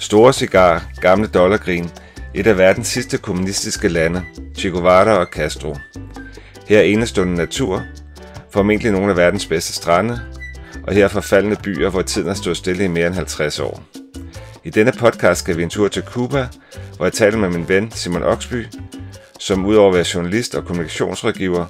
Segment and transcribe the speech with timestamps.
[0.00, 1.90] Store cigar, gamle dollargrin,
[2.34, 4.22] et af verdens sidste kommunistiske lande,
[4.58, 5.76] Che Guevara og Castro.
[6.66, 7.82] Her er enestående natur,
[8.50, 10.20] formentlig nogle af verdens bedste strande,
[10.86, 13.82] og her er forfaldende byer, hvor tiden har stået stille i mere end 50 år.
[14.64, 16.48] I denne podcast skal vi en tur til Cuba,
[16.96, 18.66] hvor jeg taler med min ven Simon Oksby,
[19.38, 21.66] som udover at være journalist og kommunikationsrådgiver,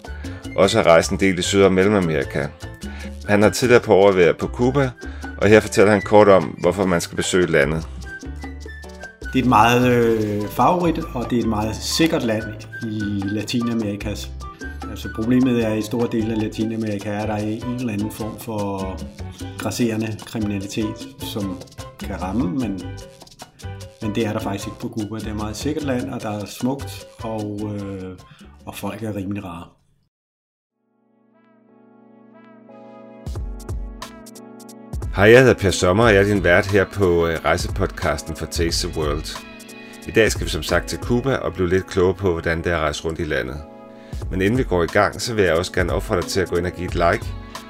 [0.57, 2.47] også har rejst en del i Syd- og Mellemamerika.
[3.29, 4.91] Han har tidligere på året været på Cuba,
[5.39, 7.87] og her fortæller han kort om, hvorfor man skal besøge landet.
[9.37, 12.45] Det er et meget øh, favorit, og det er et meget sikkert land
[12.83, 14.31] i Latinamerikas.
[14.91, 18.39] Altså problemet er, at i store dele af Latinamerika er der en eller anden form
[18.39, 18.97] for
[19.59, 21.59] grasserende kriminalitet, som
[21.99, 22.83] kan ramme, men,
[24.03, 25.19] men det er der faktisk ikke på Cuba.
[25.19, 28.19] Det er et meget sikkert land, og der er smukt, og, øh,
[28.67, 29.76] og folk er rimelig rare.
[35.17, 38.47] Hej, jeg hedder Per Sommer, og jeg er din vært her på øh, rejsepodcasten for
[38.47, 39.39] Taste the World.
[40.09, 42.73] I dag skal vi som sagt til Cuba og blive lidt klogere på, hvordan det
[42.73, 43.57] er at rejse rundt i landet.
[44.31, 46.49] Men inden vi går i gang, så vil jeg også gerne opfordre dig til at
[46.49, 47.27] gå ind og give et like,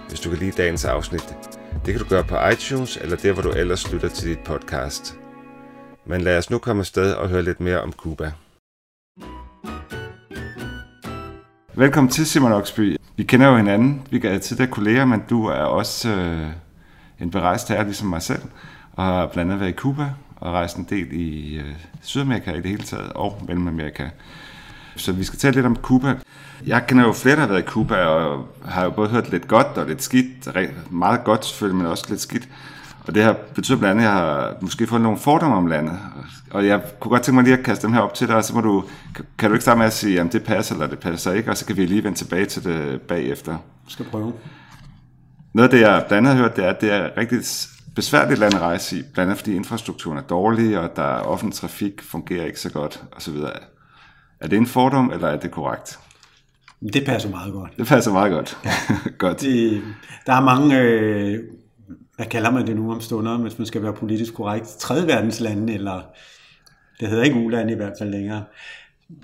[0.09, 1.37] hvis du kan lide dagens afsnit.
[1.85, 5.19] Det kan du gøre på iTunes, eller der, hvor du ellers lytter til dit podcast.
[6.07, 8.33] Men lad os nu komme afsted og høre lidt mere om Cuba.
[11.75, 12.97] Velkommen til Simon Oksby.
[13.17, 16.47] Vi kender jo hinanden, vi er tidligere kolleger, men du er også øh,
[17.21, 18.43] en berejst herre ligesom mig selv,
[18.93, 22.57] og har blandt andet været i Cuba og rejst en del i øh, Sydamerika i
[22.57, 24.09] det hele taget, og Mellemamerika.
[24.97, 26.15] Så vi skal tale lidt om Cuba.
[26.67, 29.49] Jeg kender jo flere, der har været i Cuba, og har jo både hørt lidt
[29.49, 30.49] godt og lidt skidt.
[30.91, 32.49] Meget godt selvfølgelig, men også lidt skidt.
[33.07, 35.99] Og det har betydet blandt andet, at jeg har måske fået nogle fordomme om landet.
[36.51, 38.45] Og jeg kunne godt tænke mig lige at kaste dem her op til dig, og
[38.45, 38.85] så må du,
[39.39, 41.57] kan du ikke starte med at sige, om det passer eller det passer ikke, og
[41.57, 43.53] så kan vi lige vende tilbage til det bagefter.
[43.53, 43.59] Jeg
[43.89, 44.33] skal prøve.
[45.57, 47.39] Noget af det, jeg blandt andet har hørt, det er, at det er rigtig
[47.95, 51.55] besværligt land at rejse i, blandt andet fordi infrastrukturen er dårlig, og der er offentlig
[51.55, 53.35] trafik, fungerer ikke så godt, osv.
[54.41, 55.99] Er det en fordom, eller er det korrekt?
[56.93, 57.77] Det passer meget godt.
[57.77, 58.59] Det passer meget godt.
[59.19, 59.41] godt.
[59.41, 59.83] Det,
[60.27, 61.39] der er mange, øh,
[62.17, 65.75] hvad kalder man det nu om stunder, hvis man skal være politisk korrekt, tredje verdenslande,
[65.75, 66.03] eller
[67.01, 68.45] det hedder ikke uland i hvert fald længere,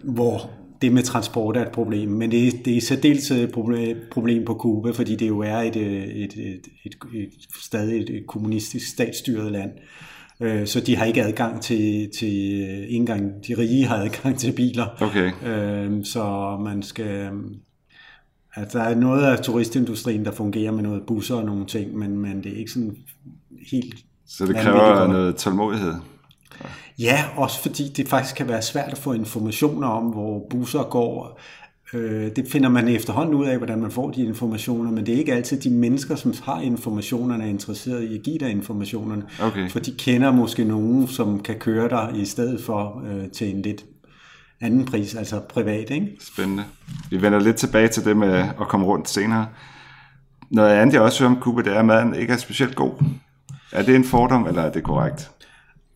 [0.02, 0.50] hvor
[0.82, 3.52] det med transport er et problem, men det, er, det er særdeles et
[4.12, 7.28] problem, på Cuba, fordi det jo er et, et, et, et, et, et
[7.62, 9.70] stadig et, et kommunistisk statsstyret land.
[10.40, 12.34] Øh, så de har ikke adgang til, til
[12.82, 15.02] ikke engang de rige har adgang til biler.
[15.02, 15.32] Okay.
[15.46, 17.30] Øh, så man skal,
[18.54, 22.18] at der er noget af turistindustrien, der fungerer med noget busser og nogle ting, men,
[22.18, 22.96] men det er ikke sådan
[23.70, 23.94] helt...
[24.26, 25.92] Så det kræver noget tålmodighed?
[26.98, 31.40] Ja, også fordi det faktisk kan være svært at få informationer om, hvor busser går.
[31.94, 35.18] Øh, det finder man efterhånden ud af, hvordan man får de informationer, men det er
[35.18, 39.22] ikke altid de mennesker, som har informationerne, er interesseret i at give dig informationerne.
[39.42, 39.70] Okay.
[39.70, 43.62] For de kender måske nogen, som kan køre dig i stedet for øh, til en
[43.62, 43.84] lidt
[44.60, 45.90] anden pris, altså privat.
[45.90, 46.16] Ikke?
[46.20, 46.64] Spændende.
[47.10, 49.46] Vi vender lidt tilbage til det med at komme rundt senere.
[50.50, 52.92] Noget andet, jeg også hører om Cuba, det er, at maden ikke er specielt god.
[53.72, 55.30] Er det en fordom, eller er det korrekt?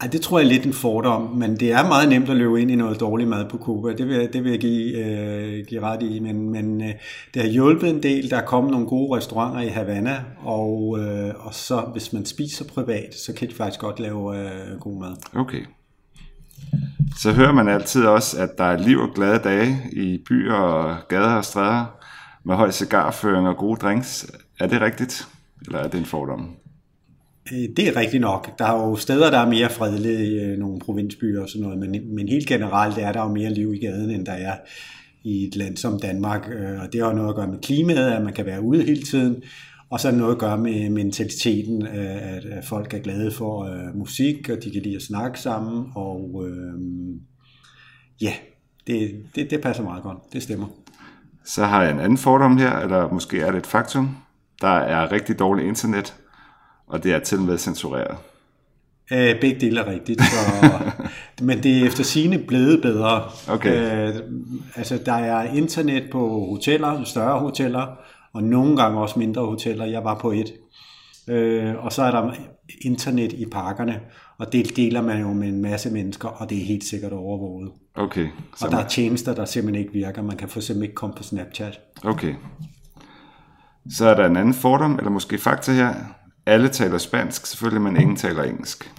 [0.00, 2.62] Ej, det tror jeg er lidt en fordom, men det er meget nemt at løbe
[2.62, 3.92] ind i noget dårlig mad på Cuba.
[3.92, 6.94] Det vil, det vil jeg give, øh, give ret i, men, men øh,
[7.34, 8.30] det har hjulpet en del.
[8.30, 12.64] Der er kommet nogle gode restauranter i Havana, og, øh, og så hvis man spiser
[12.64, 15.16] privat, så kan de faktisk godt lave øh, god mad.
[15.34, 15.60] Okay.
[17.18, 20.96] Så hører man altid også, at der er liv og glade dage i byer og
[21.08, 21.84] gader og stræder
[22.44, 24.26] med høj cigarføring og gode drinks.
[24.58, 25.28] Er det rigtigt,
[25.66, 26.56] eller er det en fordom?
[27.52, 28.58] Øh, det er rigtigt nok.
[28.58, 32.14] Der er jo steder, der er mere fredelige, øh, nogle provinsbyer og sådan noget, men,
[32.14, 34.56] men helt generelt er der jo mere liv i gaden, end der er
[35.24, 36.48] i et land som Danmark.
[36.52, 39.02] Øh, og det har noget at gøre med klimaet, at man kan være ude hele
[39.02, 39.42] tiden,
[39.90, 44.50] og så er det noget at gøre med mentaliteten, at folk er glade for musik,
[44.50, 46.50] og de kan lide at snakke sammen, og uh,
[48.20, 48.32] ja,
[48.86, 50.18] det, det, det passer meget godt.
[50.32, 50.66] Det stemmer.
[51.44, 54.16] Så har jeg en anden fordom her, eller måske er det et faktum.
[54.60, 56.14] Der er rigtig dårligt internet,
[56.86, 58.16] og det er til med censureret.
[59.12, 60.80] Øh, begge dele er rigtigt, så,
[61.46, 63.22] men det er efter sine blevet bedre.
[63.48, 64.08] Okay.
[64.08, 64.14] Øh,
[64.76, 67.86] altså, der er internet på hoteller, større hoteller,
[68.32, 69.84] og nogle gange også mindre hoteller.
[69.84, 70.52] Jeg var på et.
[71.28, 72.32] Øh, og så er der
[72.80, 74.00] internet i parkerne,
[74.38, 77.70] og det deler man jo med en masse mennesker, og det er helt sikkert overvåget.
[77.94, 78.28] Okay.
[78.56, 78.84] Så og der man...
[78.84, 80.22] er tjenester, der simpelthen ikke virker.
[80.22, 81.80] Man kan for eksempel ikke komme på Snapchat.
[82.04, 82.34] Okay.
[83.90, 85.94] Så er der en anden fordom, eller måske fakta her.
[86.46, 88.92] Alle taler spansk, selvfølgelig, men ingen taler engelsk.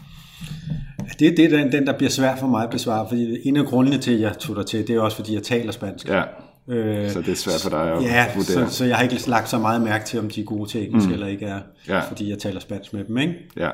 [1.20, 3.66] Det, det er den, den, der bliver svært for mig at besvare, fordi en af
[3.66, 6.08] grundene til, at jeg tog dig til, det er også, fordi jeg taler spansk.
[6.08, 6.24] Ja,
[6.68, 8.70] øh, så det er svært for dig at ja, vurdere.
[8.70, 10.88] Så, så jeg har ikke lagt så meget mærke til, om de er gode til
[10.88, 11.14] engelsk mm.
[11.14, 12.00] eller ikke er, ja.
[12.00, 13.34] fordi jeg taler spansk med dem, ikke?
[13.58, 13.70] Ja.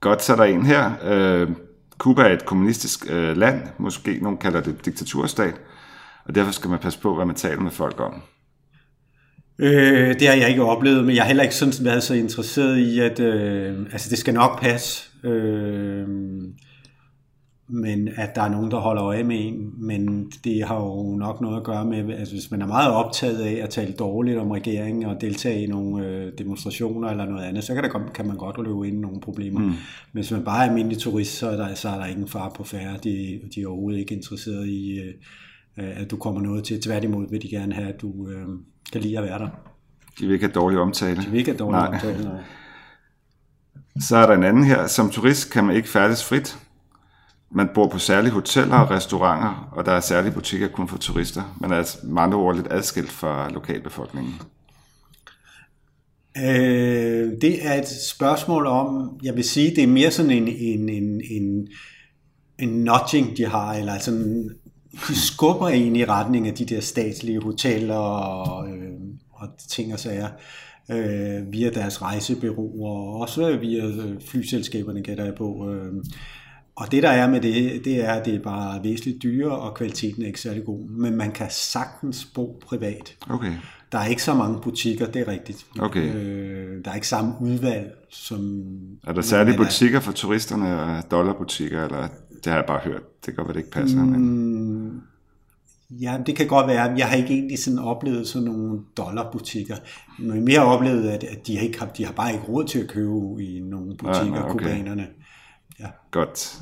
[0.00, 0.92] Godt, så er der en her.
[1.04, 1.48] Øh,
[1.98, 5.54] Cuba er et kommunistisk øh, land, måske nogen kalder det diktaturstat,
[6.24, 8.22] og derfor skal man passe på, hvad man taler med folk om.
[9.58, 12.78] Øh, det har jeg ikke oplevet, men jeg har heller ikke sådan været så interesseret
[12.78, 15.10] i, at øh, altså det skal nok passe.
[15.24, 16.08] Øh,
[17.68, 19.72] men at der er nogen, der holder øje med en.
[19.78, 23.38] Men det har jo nok noget at gøre med, at hvis man er meget optaget
[23.38, 27.64] af at tale dårligt om regeringen og deltage i nogle øh, demonstrationer eller noget andet,
[27.64, 29.60] så kan, der, kan man godt løbe ind i nogle problemer.
[29.60, 29.66] Mm.
[29.66, 29.76] Men
[30.12, 32.64] hvis man bare er almindelig turist, så er der, så er der ingen far på
[32.64, 32.98] færre.
[33.04, 35.14] De, de er overhovedet ikke interesseret i, øh,
[35.76, 36.82] at du kommer noget til.
[36.82, 38.46] Tværtimod vil de gerne have, at du øh,
[38.92, 39.48] kan lide at være der.
[40.20, 41.22] De vil ikke have dårlig omtale.
[41.22, 41.94] De vil ikke have dårlig nej.
[41.94, 42.42] omtale, nej.
[44.00, 44.86] Så er der en anden her.
[44.86, 46.58] Som turist kan man ikke færdes frit.
[47.50, 51.56] Man bor på særlige hoteller og restauranter, og der er særlige butikker kun for turister.
[51.60, 54.34] Man er altså med andre ord lidt adskilt fra lokalbefolkningen.
[56.38, 60.88] Øh, det er et spørgsmål om, jeg vil sige, det er mere sådan en, en,
[60.88, 61.68] en, en,
[62.58, 64.50] en nudging, de har, eller sådan,
[65.08, 68.92] de skubber en i retning af de der statslige hoteller og, øh,
[69.32, 70.28] og ting og sager
[70.90, 73.82] øh, via deres rejsebyråer, og også via
[74.26, 75.70] flyselskaberne, gætter jeg på.
[75.70, 75.92] Øh,
[76.76, 79.74] og det der er med det, det er, at det er bare væsentligt dyre, og
[79.74, 80.88] kvaliteten er ikke særlig god.
[80.88, 83.16] Men man kan sagtens bo privat.
[83.30, 83.52] Okay.
[83.92, 85.66] Der er ikke så mange butikker, det er rigtigt.
[85.78, 86.14] Okay.
[86.14, 88.64] Øh, der er ikke samme udvalg, som...
[89.06, 92.08] Er der særlige butikker for turisterne, dollarbutikker, eller
[92.44, 93.02] det har jeg bare hørt.
[93.02, 94.02] Det kan godt være, det ikke passer.
[94.02, 95.02] Mm, men...
[95.90, 96.94] Ja, det kan godt være.
[96.96, 99.76] Jeg har ikke egentlig sådan oplevet sådan nogle dollarbutikker.
[100.18, 102.88] Men mere oplevet, at, at de, ikke har, de har bare ikke råd til at
[102.88, 104.50] købe i nogle butikker, nej, okay.
[104.50, 105.06] kubanerne.
[105.80, 105.86] Ja.
[106.10, 106.58] Godt.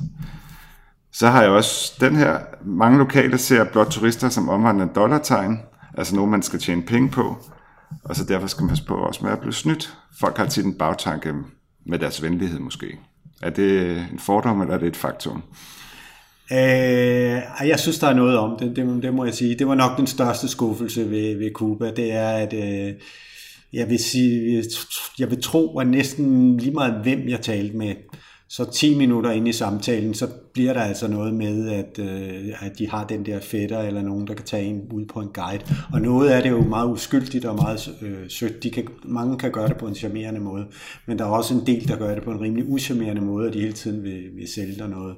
[1.11, 2.39] Så har jeg også den her.
[2.65, 5.59] Mange lokale ser blot turister som omvandrende dollartegn,
[5.97, 7.37] altså nogen, man skal tjene penge på,
[8.03, 9.97] og så derfor skal man passe på også med at blive snydt.
[10.19, 11.33] Folk har tit en bagtanke
[11.85, 12.99] med deres venlighed måske.
[13.41, 15.43] Er det en fordom, eller er det et faktum?
[16.51, 19.55] Øh, jeg synes, der er noget om det, det, det må jeg sige.
[19.55, 22.93] Det var nok den største skuffelse ved, ved Cuba, det er, at øh,
[23.73, 24.63] jeg vil sige,
[25.19, 27.95] jeg vil tro, at næsten lige meget hvem jeg talte med,
[28.49, 32.79] så 10 minutter ind i samtalen, så bliver der altså noget med, at, øh, at
[32.79, 35.63] de har den der fætter eller nogen, der kan tage en ud på en guide.
[35.93, 38.63] Og noget af det er jo meget uskyldigt og meget øh, sødt.
[38.63, 40.67] De kan, mange kan gøre det på en charmerende måde,
[41.05, 43.53] men der er også en del, der gør det på en rimelig uschammerende måde, og
[43.53, 45.15] de hele tiden vil, vil sælge dig noget.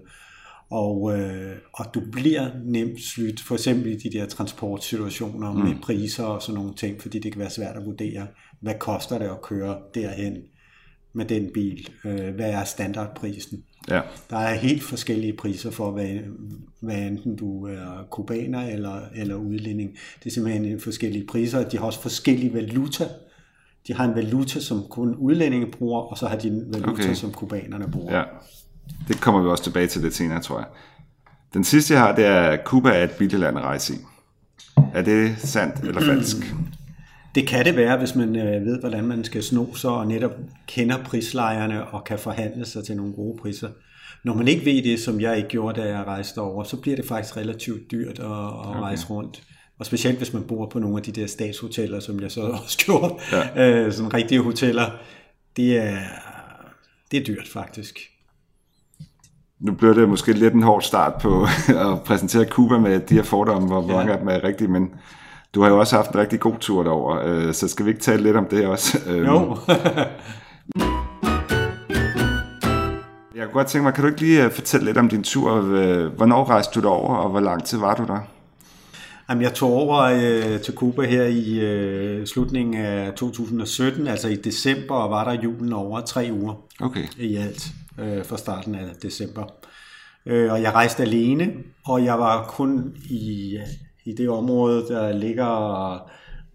[0.71, 5.59] Og, øh, og du bliver nemt slydt, for eksempel i de der transportsituationer mm.
[5.59, 8.27] med priser og sådan nogle ting, fordi det kan være svært at vurdere,
[8.61, 10.37] hvad koster det at køre derhen
[11.17, 11.89] med den bil?
[12.05, 13.63] Øh, hvad er standardprisen?
[13.89, 14.01] Ja.
[14.29, 16.07] Der er helt forskellige priser for, hvad,
[16.79, 19.97] hvad enten du er kubaner eller, eller udlænding.
[20.23, 21.69] Det er simpelthen forskellige priser.
[21.69, 23.07] De har også forskellige valuta.
[23.87, 27.13] De har en valuta, som kun udlændinge bruger, og så har de en valuta, okay.
[27.13, 28.17] som kubanerne bruger.
[28.17, 28.23] Ja.
[29.07, 30.67] Det kommer vi også tilbage til lidt senere, tror jeg.
[31.53, 33.97] Den sidste, jeg har, det er, at Cuba er et billigt land at rejse i.
[34.93, 36.37] Er det sandt eller falsk?
[37.35, 40.31] Det kan det være, hvis man øh, ved, hvordan man skal sno sig og netop
[40.67, 43.69] kender prislejerne og kan forhandle sig til nogle gode priser.
[44.23, 46.95] Når man ikke ved det, som jeg ikke gjorde, da jeg rejste over, så bliver
[46.95, 48.79] det faktisk relativt dyrt at, at okay.
[48.79, 49.43] rejse rundt.
[49.79, 52.77] Og specielt hvis man bor på nogle af de der statshoteller, som jeg så også
[52.85, 53.69] gjorde, ja.
[53.69, 54.91] øh, sådan rigtige hoteller,
[55.57, 55.97] det er,
[57.11, 57.99] det er dyrt faktisk.
[59.59, 61.47] Nu bliver det måske lidt en hård start på
[61.93, 63.97] at præsentere Cuba med de her fordomme, hvor ja.
[63.97, 64.89] mange af dem er rigtige, men
[65.55, 68.01] du har jo også haft en rigtig god tur derover, øh, så skal vi ikke
[68.01, 68.97] tale lidt om det også?
[69.07, 69.57] Øhm, jo.
[73.35, 75.61] jeg kunne godt tænke mig, kan du ikke lige øh, fortælle lidt om din tur?
[76.09, 78.19] Hvornår rejste du derover, og hvor lang tid var du der?
[79.29, 84.35] Jamen, jeg tog over øh, til Cuba her i øh, slutningen af 2017, altså i
[84.35, 87.03] december, og var der julen over tre uger okay.
[87.17, 87.67] i alt
[87.99, 89.43] øh, fra starten af december.
[90.25, 91.53] Øh, og jeg rejste alene,
[91.85, 93.57] og jeg var kun i
[94.07, 95.93] i det område, der ligger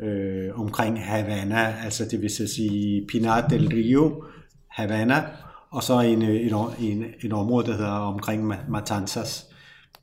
[0.01, 4.25] øh, omkring Havana, altså det vil sige Pinar del Rio,
[4.71, 5.23] Havana,
[5.71, 9.47] og så en, en, en, en område, der hedder omkring Matanzas.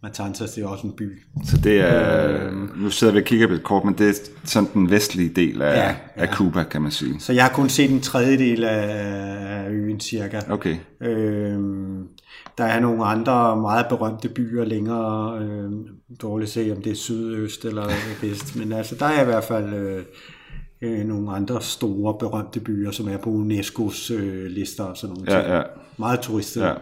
[0.03, 1.22] Matanzas, det er også en by.
[1.46, 4.13] Så det er, øh, nu sidder vi og kigger på et kort, men det er
[4.44, 5.96] sådan den vestlige del af, ja, ja.
[6.15, 7.20] af Cuba, kan man sige.
[7.20, 10.39] Så jeg har kun set en tredjedel af øen cirka.
[10.50, 10.75] Okay.
[11.01, 11.60] Øh,
[12.57, 15.71] der er nogle andre meget berømte byer længere, øh,
[16.21, 17.88] dårligt se, om det er sydøst eller
[18.21, 20.03] vest, men altså, der er i hvert fald øh,
[20.81, 25.33] øh, nogle andre store berømte byer, som er på UNESCO's øh, lister og sådan nogle
[25.33, 25.53] ja, ting.
[25.53, 25.62] Ja.
[25.98, 26.67] Meget turister.
[26.67, 26.74] Ja.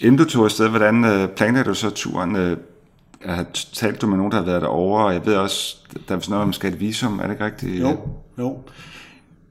[0.00, 2.36] Inden du tog afsted, hvordan øh, planlagde du så turen?
[2.36, 2.56] Øh,
[3.24, 5.76] har talt du med nogen, der har været derovre, jeg ved også,
[6.08, 7.80] der er sådan noget, man skal et visum, er det ikke rigtigt?
[7.80, 7.98] Jo,
[8.38, 8.58] jo.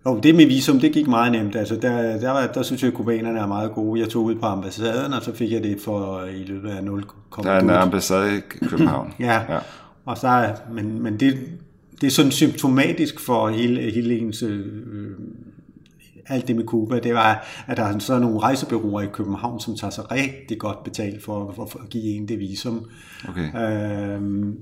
[0.05, 1.55] Jo, det med visum, det gik meget nemt.
[1.55, 4.01] Altså, der, der, var, der synes jeg, at kubanerne er meget gode.
[4.01, 7.03] Jeg tog ud på ambassaden, og så fik jeg det for i løbet af 0,
[7.43, 9.13] Der er en ambassade i København.
[9.19, 9.53] ja.
[9.53, 9.59] ja.
[10.05, 11.37] Og så, men, men det,
[12.01, 14.65] det er sådan symptomatisk for hele, hele ens, øh,
[16.27, 19.75] alt det med Cuba, det var, at der er sådan nogle rejsebyråer i København, som
[19.75, 22.85] tager sig rigtig godt betalt for, for, for at give en det visum.
[23.29, 24.15] Okay.
[24.15, 24.57] Øhm,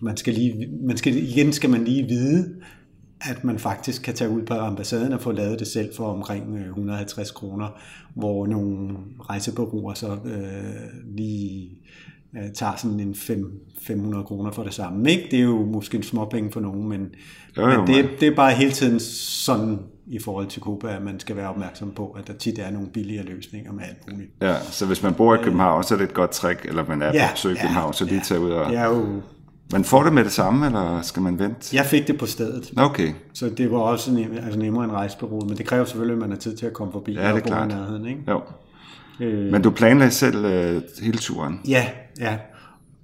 [0.00, 2.54] man skal lige, man skal, igen skal man lige vide,
[3.30, 6.56] at man faktisk kan tage ud på ambassaden og få lavet det selv for omkring
[6.56, 7.68] øh, 150 kroner,
[8.14, 11.70] hvor nogle rejsebureauer så øh, lige
[12.36, 15.10] øh, tager sådan en 5, 500 kroner for det samme.
[15.10, 15.28] Ikke?
[15.30, 17.08] Det er jo måske en småpenge for nogen, men,
[17.56, 21.02] Jo, jo, men det, det er bare hele tiden sådan i forhold til Cuba, at
[21.02, 24.30] man skal være opmærksom på, at der tit er nogle billigere løsninger med alt muligt.
[24.42, 27.02] Ja, så hvis man bor i København, så er det et godt trick, eller man
[27.02, 28.70] er på Ja, besøg i ja, København, så lige tage ud og...
[28.70, 29.22] Det er jo,
[29.72, 31.76] Man får det med det samme, eller skal man vente?
[31.76, 35.40] jeg fik det på stedet, Okay, Så det var også nem, altså nemmere end rejsebureau,
[35.48, 37.40] men det kræver selvfølgelig, at man har tid til at komme forbi Ja, det er
[37.40, 37.68] klart.
[37.68, 38.06] nærheden.
[38.06, 38.20] Ikke?
[38.28, 38.40] jo.
[39.20, 41.60] Øh, Men du planlagde selv øh, hele turen?
[41.68, 41.86] ja,
[42.20, 42.38] ja.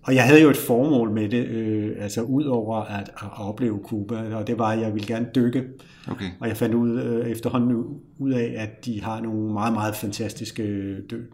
[0.03, 3.79] Og jeg havde jo et formål med det, øh, altså ud over at, at opleve
[3.85, 5.65] Cuba, og det var, at jeg ville gerne dykke.
[6.11, 6.25] Okay.
[6.41, 7.85] Og jeg fandt ud øh, efterhånden
[8.19, 10.63] ud af, at de har nogle meget, meget fantastiske
[11.11, 11.33] dy-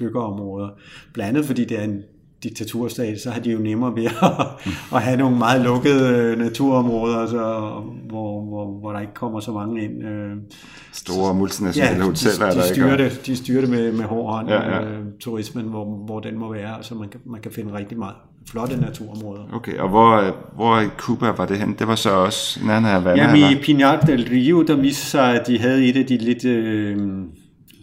[0.00, 0.68] dykkerområder.
[1.12, 2.02] Blandt andet fordi det er en
[2.42, 4.12] diktaturstat, så har de jo nemmere ved at,
[4.96, 7.70] at have nogle meget lukkede øh, naturområder, så,
[8.08, 10.04] hvor, hvor, hvor der ikke kommer så mange ind.
[10.04, 10.30] Øh,
[10.92, 12.74] Store multinationale de, hoteller er de, der de ikke?
[12.74, 14.84] styrer det, de styrer det med, med hård hånd, Ja, ja.
[14.84, 18.14] Øh, turismen, hvor, hvor den må være, så man kan, man kan finde rigtig meget
[18.50, 19.42] flotte naturområder.
[19.52, 21.74] Okay, og hvor, hvor i Cuba var det hen?
[21.78, 23.62] Det var så også nærheden af Havana, Jamen i?
[23.62, 26.98] Pinar del Rio, der viste sig, at de havde et af de lidt øh,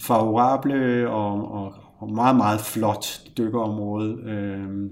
[0.01, 3.05] favorable og, og, og meget, meget flot
[3.37, 4.17] dykkerområde.
[4.25, 4.89] Øh,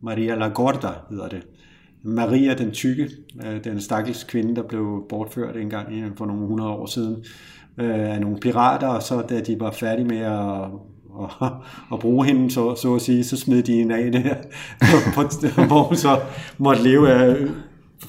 [0.00, 1.42] Maria la Gorda hedder det.
[2.04, 3.08] Maria den tykke,
[3.46, 7.24] øh, den stakkels kvinde, der blev bortført engang for nogle hundrede år siden
[7.78, 10.64] øh, af nogle pirater, og så da de var færdige med at,
[11.42, 11.52] at,
[11.92, 14.34] at bruge hende, så, så at sige, så smed de hende af der,
[15.14, 16.20] på- hvor hun så
[16.58, 17.36] måtte leve af,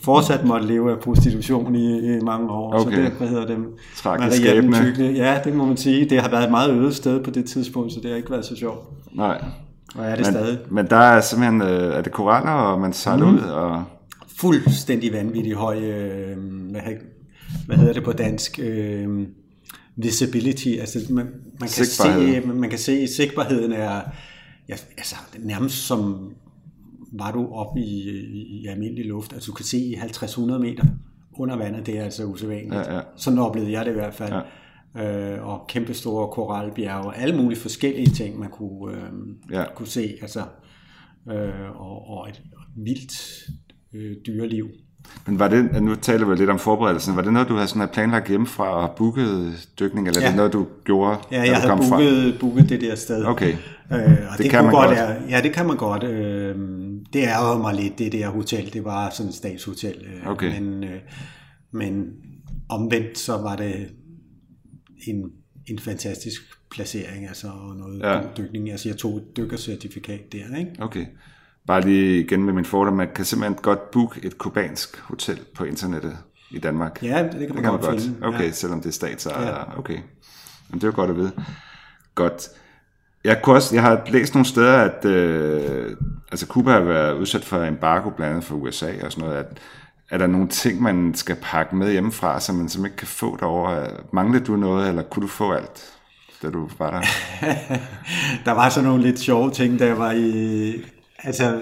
[0.02, 2.74] fortsat måtte leve af prostitution i, i mange år.
[2.82, 2.96] Okay.
[2.96, 3.58] Så det, hvad hedder?
[3.96, 5.12] Tragisk Maria den tykke.
[5.12, 6.10] Ja, det må man sige.
[6.10, 8.46] Det har været et meget øde sted på det tidspunkt, så det har ikke været
[8.46, 8.80] så sjovt.
[9.16, 9.44] Nej.
[9.96, 10.58] Og er det stadig.
[10.66, 13.36] Men, men der er simpelthen, øh, er det koraller, og man sejler Mhm.
[13.36, 13.84] ud, og...
[14.40, 16.38] fuldstændig vanvittig høj, øh,
[16.72, 16.82] hvad,
[17.66, 19.28] hvad hedder det på dansk, øh,
[19.96, 21.26] visibility, altså man,
[21.60, 24.02] man, kan se, man kan se, sigtbarheden er
[24.70, 26.30] ja, altså, nærmest som
[27.20, 30.84] var du oppe i, i, i almindelig luft, altså du kan se i 50-100 meter
[31.38, 32.74] under vandet, det er altså usædvanligt.
[32.74, 33.02] Ja, ja.
[33.16, 34.34] Sådan oplevede jeg det i hvert fald.
[34.34, 34.42] Ja.
[35.36, 39.02] Øh, og kæmpe store koralbjerge, alle mulige forskellige ting, man kunne, øh,
[39.52, 39.64] Ja.
[39.76, 40.40] kunne se, altså,
[41.32, 42.42] øh, og, og et
[42.76, 43.46] vildt
[43.94, 44.68] øh, dyreliv.
[45.28, 47.88] Men var det, nu taler vi lidt om forberedelsen, var det noget, du havde sådan
[47.94, 50.28] planlagt hjemmefra og booket dykning, eller ja.
[50.28, 51.98] det noget, du gjorde, Ja, jeg havde kom fra?
[51.98, 53.26] booket, booket det der sted.
[53.26, 53.52] Okay.
[53.52, 53.58] Øh,
[53.92, 55.30] og Det det, kan man godt godt.
[55.30, 56.04] Ja, det kan man godt.
[56.04, 56.56] Øh,
[57.14, 60.06] det er jo mig lidt, det der hotel, det var sådan et statshotel.
[60.06, 60.60] Øh, Okay.
[60.60, 61.00] Men, øh,
[61.72, 62.14] men
[62.70, 63.90] omvendt så var det
[65.08, 65.32] en,
[65.68, 66.42] en fantastisk
[66.72, 68.22] placering, altså og noget Ja.
[68.38, 68.72] dykning.
[68.72, 70.72] Altså jeg tog et dykkercertifikat der, ikke?
[70.80, 71.06] Okay.
[71.68, 75.64] Bare lige igen med min fordom, man kan simpelthen godt booke et kubansk hotel på
[75.64, 76.18] internettet
[76.52, 77.04] i Danmark.
[77.04, 78.26] Ja, det kan man, det kan man godt, finde.
[78.26, 78.52] Okay, Ja.
[78.52, 79.48] selvom det er statsejet.
[79.48, 79.80] Ja.
[79.80, 79.98] Okay.
[80.70, 81.32] Men det er jo godt at vide.
[82.16, 82.50] Godt.
[83.24, 85.96] Jeg, kunne også, jeg har læst nogle steder, at øh,
[86.32, 89.40] altså Cuba har været udsat for embargo, blandt andet fra USA og sådan noget.
[89.40, 89.58] At,
[90.10, 93.38] er der nogle ting, man skal pakke med hjemmefra, som man simpelthen ikke kan få
[93.40, 93.88] derovre?
[94.14, 95.94] Manglede du noget, eller kunne du få alt,
[96.42, 97.02] da du var der?
[98.46, 100.74] der var så nogle lidt sjove ting, da jeg var i...
[101.24, 101.62] Altså,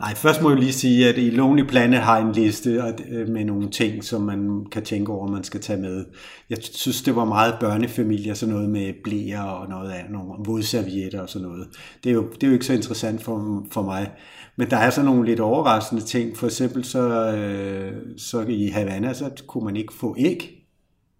[0.00, 3.44] nej, først må jeg lige sige, at i Lonely Planet har en liste øh, med
[3.44, 6.04] nogle ting, som man kan tænke over, man skal tage med.
[6.50, 11.20] Jeg synes, det var meget børnefamilier, sådan noget med blæer og noget af, nogle vådservietter
[11.20, 11.68] og sådan noget.
[12.04, 14.10] Det er jo, det er jo ikke så interessant for, for mig.
[14.56, 16.36] Men der er så nogle lidt overraskende ting.
[16.36, 20.58] For eksempel så, øh, så i Havana, så kunne man ikke få æg.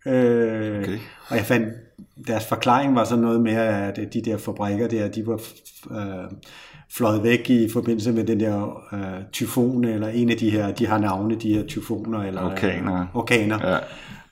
[0.07, 0.99] Øh, Okay.
[1.29, 1.69] Og jeg fandt,
[2.27, 5.41] deres forklaring var sådan noget med, at de der fabrikker der, de var
[5.91, 6.31] øh,
[6.97, 9.01] fløjet væk i forbindelse med den der øh,
[9.33, 13.01] tyfon, eller en af de her, de har navne, de her tyfoner, eller Orkaner.
[13.01, 13.71] Øh, orkaner.
[13.71, 13.79] Ja.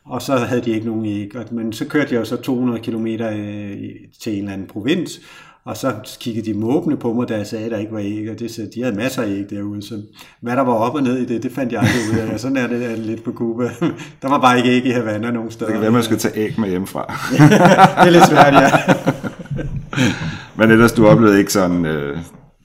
[0.05, 1.33] Og så havde de ikke nogen æg.
[1.51, 3.07] Men så kørte jeg jo så 200 km
[4.21, 5.21] til en eller anden provins,
[5.65, 8.31] og så kiggede de måbende på mig, da jeg sagde, at der ikke var æg,
[8.31, 9.83] og det, så de havde masser af æg derude.
[9.83, 10.03] Så
[10.41, 12.41] hvad der var op og ned i det, det fandt jeg aldrig ud af.
[12.41, 13.65] Sådan er det, er det lidt på Cuba.
[14.23, 15.67] Der var bare ikke æg i Havana nogen steder.
[15.67, 17.05] Det kan være, man skal tage æg med hjemmefra.
[18.01, 18.71] det er lidt svært, ja.
[20.59, 22.19] Men ellers, du oplevede ikke sådan øh,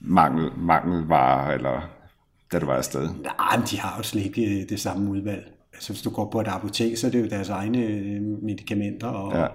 [0.06, 1.90] mangel, mangelvarer, eller
[2.52, 3.02] da du var afsted?
[3.08, 5.52] Nej, men de har jo slet ikke øh, det samme udvalg.
[5.74, 9.06] altså hvis du går på et apotek, så er det jo deres egne øh, medicamenter,
[9.08, 9.46] og Ja.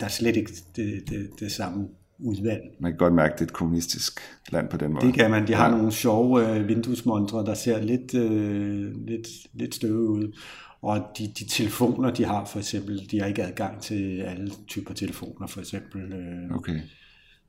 [0.00, 1.88] der er slet ikke det, det, det samme
[2.18, 2.62] udvalg.
[2.80, 4.20] Man kan godt mærke, at det er et kommunistisk
[4.52, 5.06] land på den måde.
[5.06, 5.46] Det kan man.
[5.46, 10.38] De har nogle sjove øh, vinduesmontre, der ser lidt, øh, lidt, lidt støve ud.
[10.82, 14.94] Og de, de telefoner, de har for eksempel, de har ikke adgang til alle typer
[14.94, 16.12] telefoner, for eksempel.
[16.12, 16.80] Øh, Okay.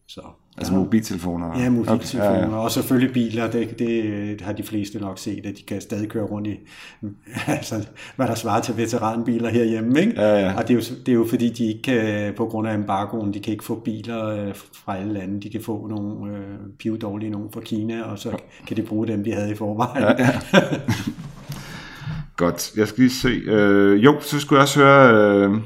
[0.08, 0.22] så,
[0.58, 1.60] Altså mobiltelefoner?
[1.60, 2.30] Ja, mobiltelefoner.
[2.30, 2.42] Okay.
[2.42, 2.56] Ja, ja.
[2.56, 6.24] Og selvfølgelig biler, det, det har de fleste nok set, at de kan stadig køre
[6.24, 6.60] rundt i,
[7.48, 10.00] altså, hvad der svarer til veteranbiler herhjemme.
[10.00, 10.22] Ikke?
[10.22, 10.54] Ja, ja.
[10.58, 13.34] Og det er, jo, det er jo fordi, de ikke kan, på grund af embargoen,
[13.34, 14.54] de kan ikke få biler øh,
[14.86, 15.42] fra alle lande.
[15.42, 16.44] De kan få nogle øh,
[16.80, 20.04] pivdårlige nogle fra Kina, og så kan de bruge dem, de havde i forvejen.
[20.04, 20.60] Ja, ja.
[22.38, 23.30] Godt, jeg skal lige se.
[23.30, 25.58] Øh, jo, så skulle jeg også høre, øh,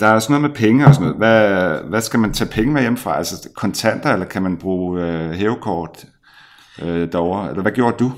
[0.00, 1.18] der er sådan noget med penge og sådan noget.
[1.20, 3.16] Hvad, hvad skal man tage penge med hjemmefra?
[3.18, 6.04] Altså kontanter, eller kan man bruge øh, hævekort
[6.82, 7.50] øh, derovre?
[7.50, 8.12] Eller hvad gjorde du?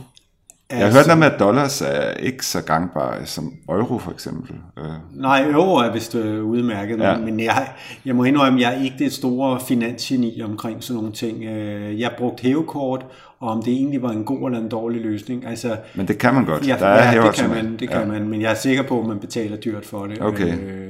[0.71, 4.55] Jeg har hørt noget med, at dollars er ikke så gangbare som euro for eksempel.
[4.79, 7.19] Øh, Nej, euro er vist øh, udmærket, Ja.
[7.19, 7.69] men jeg,
[8.05, 11.45] jeg må indrømme, at jeg er ikke det store finansgeni omkring sådan nogle ting.
[11.45, 13.07] Øh, Jeg brugte hævekort,
[13.41, 15.47] og om det egentlig var en god eller en dårlig løsning.
[15.47, 16.69] Altså, men det kan man godt.
[16.69, 18.07] ja, der er ja, det kan man, det kan ja.
[18.07, 20.23] man, men jeg er sikker på, at man betaler dyrt for det.
[20.23, 20.59] Okay.
[20.59, 20.88] Øh,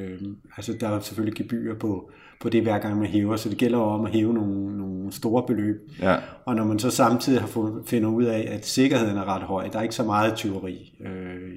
[0.59, 2.11] altså, der er selvfølgelig gebyr på,
[2.41, 5.43] på det, hver gang man hæver, så det gælder om at hæve nogle, nogle store
[5.47, 5.91] beløb.
[6.01, 6.17] Ja.
[6.45, 9.69] Og når man så samtidig har fundet, finder ud af, at sikkerheden er ret høj,
[9.69, 10.95] der er ikke så meget tyveri.
[11.01, 11.53] Øh,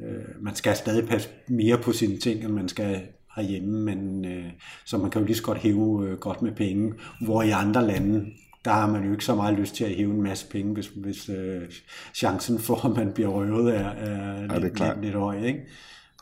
[0.00, 3.00] øh, man skal stadig passe mere på sine ting, end man skal
[3.36, 4.46] herhjemme, men øh,
[4.84, 7.86] så man kan jo lige så godt hæve øh, godt med penge, hvor i andre
[7.86, 8.26] lande,
[8.64, 10.86] der har man jo ikke så meget lyst til at hæve en masse penge, hvis,
[10.86, 11.62] hvis øh,
[12.14, 14.96] chancen for, at man bliver røvet, er, er, er lidt, klart.
[14.96, 15.44] lidt, lidt høj.
[15.44, 15.60] Ikke?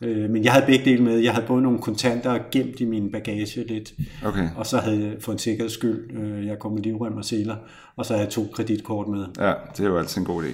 [0.03, 1.19] Øh, men jeg havde begge dele med.
[1.19, 3.93] Jeg havde både nogle kontanter gemt i min bagage lidt,
[4.25, 4.49] Okay.
[4.57, 7.57] og så havde jeg for en sikkerheds skyld, øh, jeg kom med livrem og seler,
[7.97, 9.27] og så havde jeg to kreditkort med.
[9.39, 10.49] Ja, det er jo altid en god idé.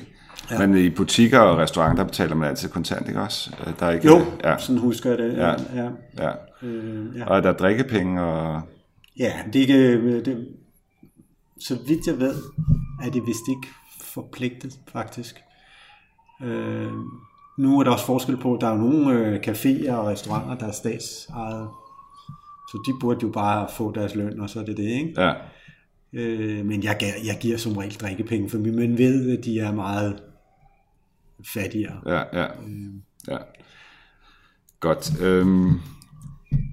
[0.51, 0.67] Ja.
[0.67, 3.57] Men i butikker og restauranter, der betaler man altid kontant, ikke også?
[3.67, 5.33] Øh, Der er ikke, Jo, Ja, sådan husker jeg det.
[5.37, 5.51] Ja.
[5.51, 5.89] Ja.
[6.19, 6.31] Ja.
[6.63, 7.25] Øh, ja.
[7.27, 8.61] Og der er drikkepenge og...
[9.19, 10.25] ja, det er ikke...
[10.25, 10.49] Det,
[11.61, 12.35] så vidt jeg ved,
[13.05, 13.69] er det vist ikke
[14.01, 15.37] forpligtet, faktisk.
[16.43, 16.89] Øh,
[17.59, 20.67] nu er der også forskel på, at der er nogle øh, caféer og restauranter, der
[20.67, 21.69] er statsejet.
[22.69, 25.23] Så de burde jo bare få deres løn, og så er det det, ikke?
[25.23, 25.33] Ja,
[26.15, 30.23] Øh, men jeg, jeg giver som regel drikkepenge, for man ved, at de er meget
[31.55, 32.01] fattigere.
[32.07, 32.47] ja, ja.
[33.29, 33.37] ja.
[34.81, 35.21] Godt.
[35.23, 35.73] Øhm,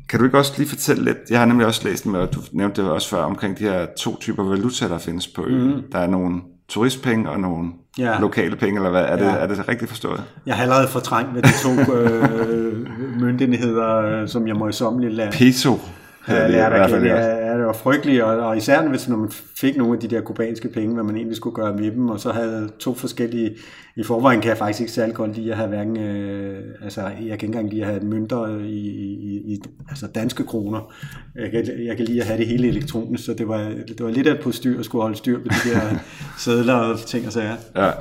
[0.10, 2.40] kan du ikke også lige fortælle lidt, jeg har nemlig også læst med, og du
[2.52, 5.76] nævnte det også før, omkring de her to typer valuta, der findes på øen.
[5.76, 5.92] Mm.
[5.92, 6.42] Der er nogle
[6.72, 8.20] turistpenge og nogle Ja.
[8.20, 9.02] lokale penge, eller hvad?
[9.02, 9.32] Er det, Ja.
[9.32, 10.24] er det rigtigt forstået?
[10.46, 12.88] Jeg har allerede fortrængt med de to øh,
[13.24, 15.32] myndigheder, øh, som jeg må i sommerligt lade.
[15.32, 15.80] Peso.
[16.28, 19.18] Ja, det er, i hvert fald, ja, det var frygteligt, og, og især hvis når
[19.18, 22.10] man fik nogle af de der kubanske penge, hvad man egentlig skulle gøre med dem,
[22.10, 23.56] og så havde to forskellige,
[23.96, 27.12] i forvejen kan jeg faktisk ikke særlig godt lide at have hverken, øh, altså jeg
[27.12, 30.94] kan ikke engang lide at have mønter i, i, i altså danske kroner,
[31.36, 34.10] jeg kan, jeg kan lide at have det hele elektronisk, så det var, det var
[34.10, 35.82] lidt af et postyr at skulle holde styr på de der
[36.44, 37.56] sædler og ting og sager.
[37.76, 37.92] ja.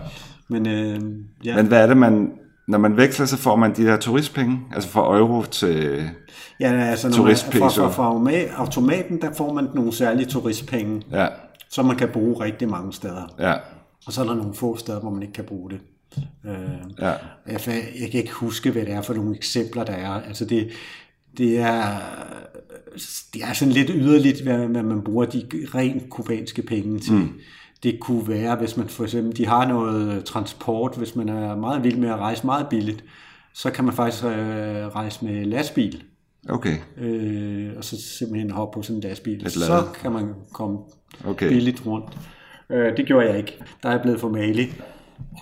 [0.48, 1.00] Men øh,
[1.44, 1.56] ja.
[1.56, 2.32] Men hvad er det, man...
[2.70, 6.08] Når man veksler, så får man de der turistpenge, altså fra euro til...
[6.60, 11.02] Ja, altså når man, fra, fra, fra automa- automaten, der får man nogle særlige turistpenge,
[11.12, 11.26] Ja,
[11.70, 13.34] som man kan bruge rigtig mange steder.
[13.38, 13.54] ja,
[14.06, 15.80] Og så er der nogle få steder, hvor man ikke kan bruge det.
[16.46, 16.54] Øh,
[17.00, 17.12] ja.
[17.46, 17.60] jeg,
[18.00, 20.10] jeg kan ikke huske, hvad det er for nogle eksempler, der er.
[20.10, 20.68] Altså det,
[21.38, 21.84] det er,
[23.34, 27.12] det er sådan lidt yderligt, hvad, hvad man bruger de rent kubanske penge til.
[27.14, 27.28] Mm.
[27.82, 31.84] Det kunne være, hvis man for eksempel, de har noget transport, hvis man er meget
[31.84, 33.04] vild med at rejse meget billigt,
[33.54, 34.30] så kan man faktisk øh,
[34.86, 36.04] rejse med lastbil,
[36.48, 39.50] Okay, øh, og så simpelthen hoppe på sådan en lastbil.
[39.50, 40.78] Så kan man komme
[41.24, 41.48] okay.
[41.48, 42.18] billigt rundt.
[42.70, 43.64] Øh, det gjorde jeg ikke.
[43.82, 44.82] Der er jeg blevet for malig.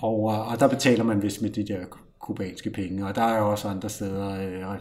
[0.01, 1.79] Og, øh, og der betaler man vist med de der
[2.19, 3.07] kubanske penge.
[3.07, 4.77] Og der er jo også andre steder, øh,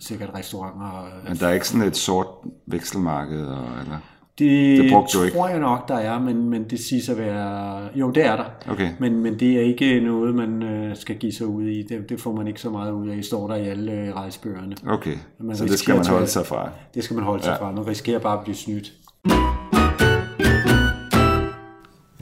[0.00, 1.08] sikkert restauranter.
[1.28, 2.26] Men der er ikke sådan et sort
[2.66, 3.98] vekselmarked, og, eller...
[4.38, 5.36] det, det brugte du ikke?
[5.36, 7.80] tror jeg nok, der er, men, men det siger at være...
[7.94, 8.44] Jo, det er der.
[8.72, 11.82] Okay, Men, men det er ikke noget, man øh, skal give sig ud i.
[11.82, 13.16] Det, det får man ikke så meget ud af.
[13.16, 14.76] Det står der i alle øh, rejsebøgerne.
[14.88, 15.14] okay.
[15.40, 16.68] Man Så det skal man holde at- sig fra.
[16.94, 17.66] Det skal man holde sig ja.
[17.66, 17.72] fra.
[17.72, 18.92] Man risikerer bare at blive snydt.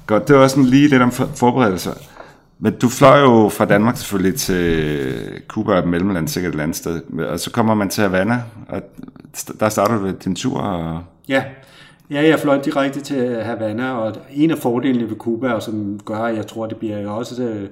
[0.06, 1.92] Godt, det var sådan lige lidt om for- forberedelser.
[2.58, 6.76] Men du fløj jo fra Danmark selvfølgelig til Cuba og Mellemland, sikkert et eller andet
[6.76, 7.02] sted.
[7.18, 8.82] Og så kommer man til Havana, og
[9.60, 10.58] der starter du din tur.
[10.60, 11.02] Og...
[11.28, 11.44] Ja.
[12.12, 16.16] Ja, jeg fløj direkte til Havana, og en af fordelene ved Cuba, og som gør,
[16.16, 17.68] at jeg tror, det bliver jo også øh,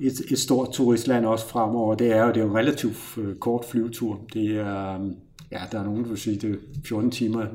[0.00, 3.36] et, et stort turistland også fremover, det er jo, det er jo en relativt øh,
[3.36, 4.20] kort flyvetur.
[4.32, 5.06] Det er, øh,
[5.52, 7.46] ja, der er nogen, der vil sige, det er 14 timer.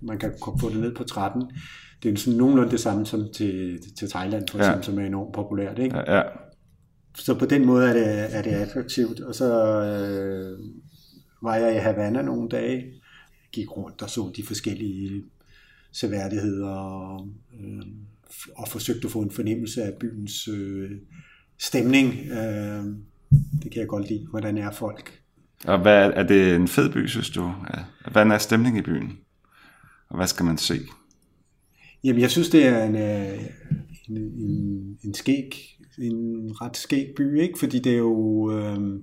[0.00, 1.42] Man kan få det ned på 13.
[2.02, 4.64] Det er sådan nogenlunde det samme som til, til Thailand, for Ja.
[4.64, 5.78] eksempel, som er enormt populært.
[5.78, 6.12] Ikke?
[6.12, 6.22] Ja,
[7.14, 9.20] så på den måde er det, er det attraktivt.
[9.20, 9.44] Og så
[9.84, 10.58] øh,
[11.42, 12.84] var jeg i Havana nogle dage,
[13.56, 15.24] gik rundt og så de forskellige
[15.92, 17.28] seværdigheder og,
[17.60, 17.82] øh,
[18.54, 20.90] og forsøgte at få en fornemmelse af byens øh,
[21.58, 22.14] stemning.
[22.30, 22.84] Øh,
[23.62, 24.26] det kan jeg godt lide.
[24.30, 25.20] Hvordan er folk?
[25.64, 27.52] Og hvad, er det en fed by, synes du?
[28.10, 29.18] Hvordan er stemningen i byen?
[30.08, 30.80] Og hvad skal man se?
[32.04, 33.40] Jamen, jeg synes, det er en, øh,
[34.08, 37.58] en, en, en skæg, en ret skæg by, ikke?
[37.58, 38.52] Fordi det er jo...
[38.52, 39.00] Øh, øh,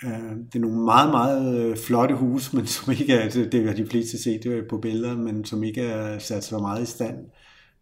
[0.00, 4.22] det er nogle meget, meget flotte huse, men som ikke er, det har de fleste
[4.22, 7.16] set på billeder, men som ikke er sat så meget i stand.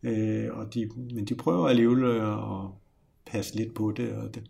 [0.03, 2.70] Øh, og de, men de prøver alligevel at
[3.27, 4.42] passe lidt på det, og det,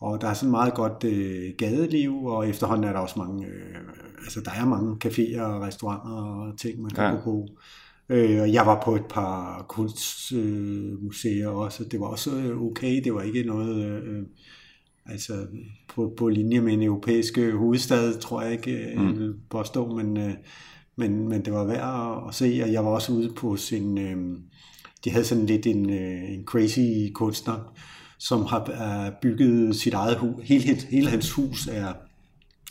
[0.00, 3.76] og der er sådan meget godt øh, gadeliv, og efterhånden er der også mange, øh,
[4.24, 7.10] altså der er mange caféer og restauranter og ting, man kan ja.
[7.10, 7.48] gå på.
[8.08, 13.04] Øh, og jeg var på et par kunstmuseer øh, også, det var også øh, okay,
[13.04, 14.22] det var ikke noget, øh,
[15.06, 15.46] altså
[15.88, 19.06] på, på linje med en europæisk hovedstad, tror jeg ikke, øh, mm.
[19.06, 20.34] jeg vil påstå, men, øh,
[20.96, 24.38] men, men det var værd at, se, og jeg var også ude på sin, øh,
[25.04, 27.74] de havde sådan lidt en, øh, en crazy kunstner,
[28.18, 30.44] som har bygget sit eget hus.
[30.44, 31.92] Hele, hele hans hus er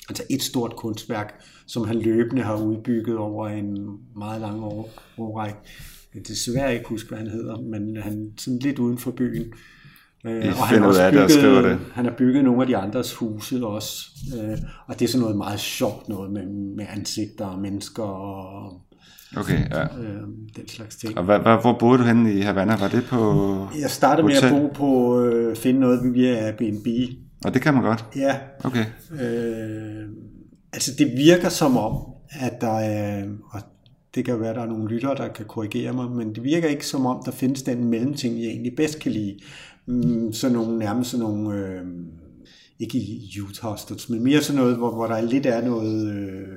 [0.10, 5.60] altså et stort kunstværk, som han løbende har udbygget over en meget lang år, årrække.
[6.16, 9.54] Jeg desværre ikke huske, hvad han hedder, men han sådan lidt uden for byen.
[10.26, 11.80] Øh, og han har, også bygget, det.
[11.94, 14.08] han har bygget nogle af de andres huse også.
[14.38, 14.58] Øh,
[14.88, 16.46] og det er sådan noget meget sjovt noget med,
[16.78, 18.82] med ansigter og mennesker og
[19.38, 19.84] Okay, ja.
[19.84, 20.22] Øh,
[20.56, 21.18] den slags ting.
[21.18, 22.76] Og hvad, hvad, hvor boede du henne i Havana?
[22.76, 24.54] Var det på Jeg startede hotel?
[24.54, 26.88] med at bo på, øh, finde noget via Airbnb.
[27.46, 28.06] Og det kan man godt?
[28.16, 28.36] Ja.
[28.64, 28.86] Okay.
[29.12, 30.10] Øh,
[30.74, 31.98] altså det virker som om,
[32.30, 33.62] at der er, og
[34.16, 36.68] det kan være, at der er nogle lyttere, der kan korrigere mig, men det virker
[36.68, 39.38] ikke som om, der findes den mellemting, jeg egentlig bedst kan lide.
[39.86, 41.82] Mm, sådan nogle, nærmest sådan nogle, øh,
[42.80, 46.48] ikke i youth hostels, men mere sådan noget, hvor, hvor der lidt er noget øh,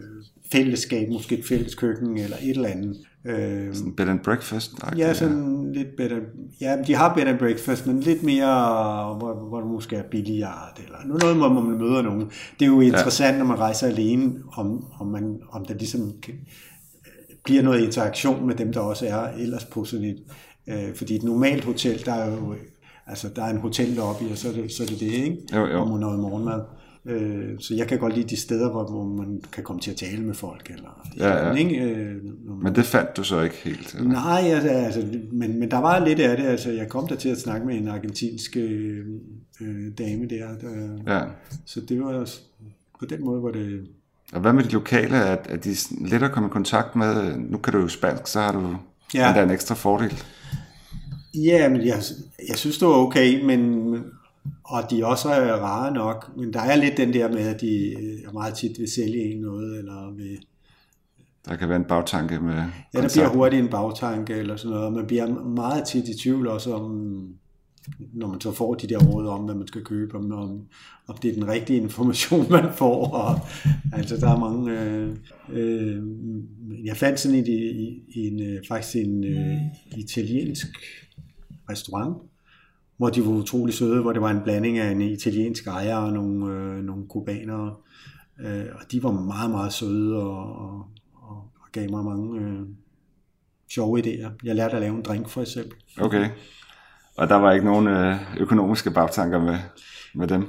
[0.52, 2.96] fællesskab, måske et fælles køkken eller et eller andet.
[3.24, 4.72] Øh, sådan bed and breakfast?
[4.96, 5.78] Ja, sådan ja.
[5.78, 6.18] lidt better.
[6.60, 10.52] Ja, de har bed and breakfast, men lidt mere, hvor, hvor det måske er billigere,
[10.84, 12.20] eller noget, hvor man møder nogen.
[12.58, 13.38] Det er jo interessant, ja.
[13.38, 16.34] når man rejser alene, om, om, man, om der ligesom kan,
[17.44, 20.22] bliver noget interaktion med dem, der også er ellers på sådan et,
[20.66, 22.54] øh, fordi et normalt hotel, der er jo,
[23.06, 25.38] altså der er en hotel i, og så er det så er det, det, ikke?
[25.54, 25.78] Jo, jo.
[25.78, 26.60] Om noget morgenmad.
[27.06, 29.96] Øh, så jeg kan godt lide de steder, hvor, hvor man kan komme til at
[29.96, 30.70] tale med folk.
[30.70, 31.54] Eller, ja, ja.
[31.54, 31.80] Ikke?
[31.80, 32.16] Øh,
[32.62, 33.94] men det fandt du så ikke helt?
[33.94, 34.10] Eller?
[34.10, 36.44] Nej, altså, altså, men, men der var lidt af det.
[36.44, 39.04] Altså, jeg kom der til at snakke med en argentinsk øh,
[39.98, 40.48] dame der.
[40.60, 41.24] der ja.
[41.66, 42.28] Så det var
[42.98, 43.86] på den måde, hvor det...
[44.32, 45.16] Og hvad med de lokale?
[45.16, 47.36] Er, er de let at komme i kontakt med?
[47.38, 48.76] Nu kan du jo spansk, så har du
[49.14, 49.32] ja.
[49.36, 50.22] der en ekstra fordel.
[51.34, 52.02] Ja, men jeg,
[52.48, 53.94] jeg synes, det var okay, men
[54.64, 57.94] og de også er rare nok, men der er lidt den der med, at de
[58.02, 60.38] øh, meget tit vil sælge en noget, eller vil...
[61.48, 62.54] Der kan være en bagtanke med
[62.94, 64.92] Ja, der bliver hurtigt en bagtanke, eller sådan noget.
[64.92, 67.28] Man bliver meget tit i tvivl også om,
[68.12, 70.60] når man så får de der råd om, hvad man skal købe, om, om,
[71.06, 73.08] om det er den rigtige information, man får.
[73.08, 73.40] Og,
[73.92, 74.80] altså, der er mange...
[74.80, 75.16] Øh,
[75.52, 76.02] øh,
[76.84, 79.56] jeg fandt sådan i, i, i en, øh, faktisk en øh,
[79.96, 80.66] italiensk
[81.70, 82.16] restaurant,
[82.96, 86.12] hvor de var utrolig søde, hvor det var en blanding af en italiensk ejer og
[86.12, 87.74] nogle, øh, nogle kubanere.
[88.40, 92.61] Øh, og de var meget, meget søde og, og, og, og gav mig mange øh,
[93.70, 94.31] sjove idéer.
[94.44, 95.79] Jeg lærte at lave en drink for eksempel.
[96.00, 96.29] Okay.
[97.16, 99.59] Og der var ikke nogen øh, økonomiske bagtanker med,
[100.14, 100.40] med dem?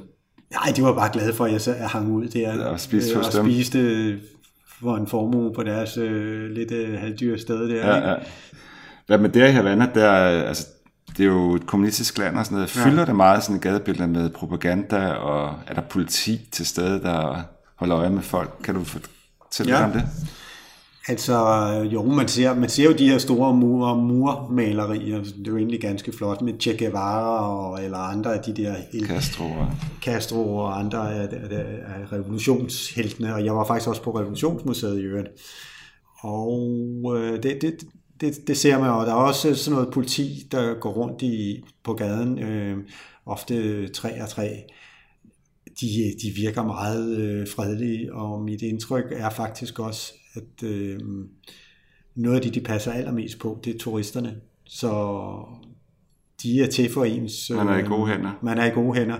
[0.51, 3.25] Nej, de var bare glade for, at jeg hang ud der og spiste, øh, og
[3.25, 4.19] spiste
[4.79, 7.87] for en formue på deres øh, lidt øh, halvdyre sted der.
[7.87, 8.15] Ja, ja.
[9.07, 10.67] Hvad med der i Havana, der, altså,
[11.17, 12.69] det er jo et kommunistisk land og sådan noget.
[12.69, 13.05] Fylder ja.
[13.05, 17.41] det meget sådan gadebilleder med propaganda, og er der politi til stede, der
[17.75, 18.51] holder øje med folk?
[18.63, 19.85] Kan du fortælle ja.
[19.85, 20.03] om det?
[21.07, 21.37] Altså,
[21.91, 25.81] jo, man ser, man ser jo de her store mur, murmalerier, det er jo egentlig
[25.81, 28.75] ganske flot med Che Guevara og, eller andre af de der...
[29.07, 29.43] Castro.
[30.01, 35.03] Castro og andre af, af, af revolutionsheltene, og jeg var faktisk også på Revolutionsmuseet i
[35.03, 35.29] øvrigt.
[36.19, 37.73] Og øh, det, det,
[38.21, 41.65] det, det ser man, og der er også sådan noget politi, der går rundt i,
[41.83, 42.77] på gaden, øh,
[43.25, 44.63] ofte tre og tre.
[45.81, 45.87] De,
[46.23, 50.99] de virker meget øh, fredelige, og mit indtryk er faktisk også, at øh,
[52.15, 54.35] noget af det, de passer allermest på, det er turisterne.
[54.65, 55.17] Så
[56.43, 57.49] de er til for ens...
[57.49, 58.31] Øh, man er i gode hænder.
[58.41, 59.17] Man er i gode hænder.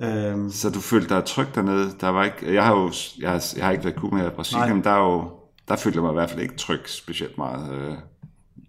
[0.00, 1.90] Øhm, så du følte dig tryg dernede?
[2.00, 4.30] Der var ikke, jeg har jo jeg har, jeg har ikke været i Cuba i
[4.30, 5.30] Brasilien, men der er jo
[5.68, 7.74] der følte jeg mig i hvert fald ikke tryg specielt meget.
[7.74, 7.96] Øh,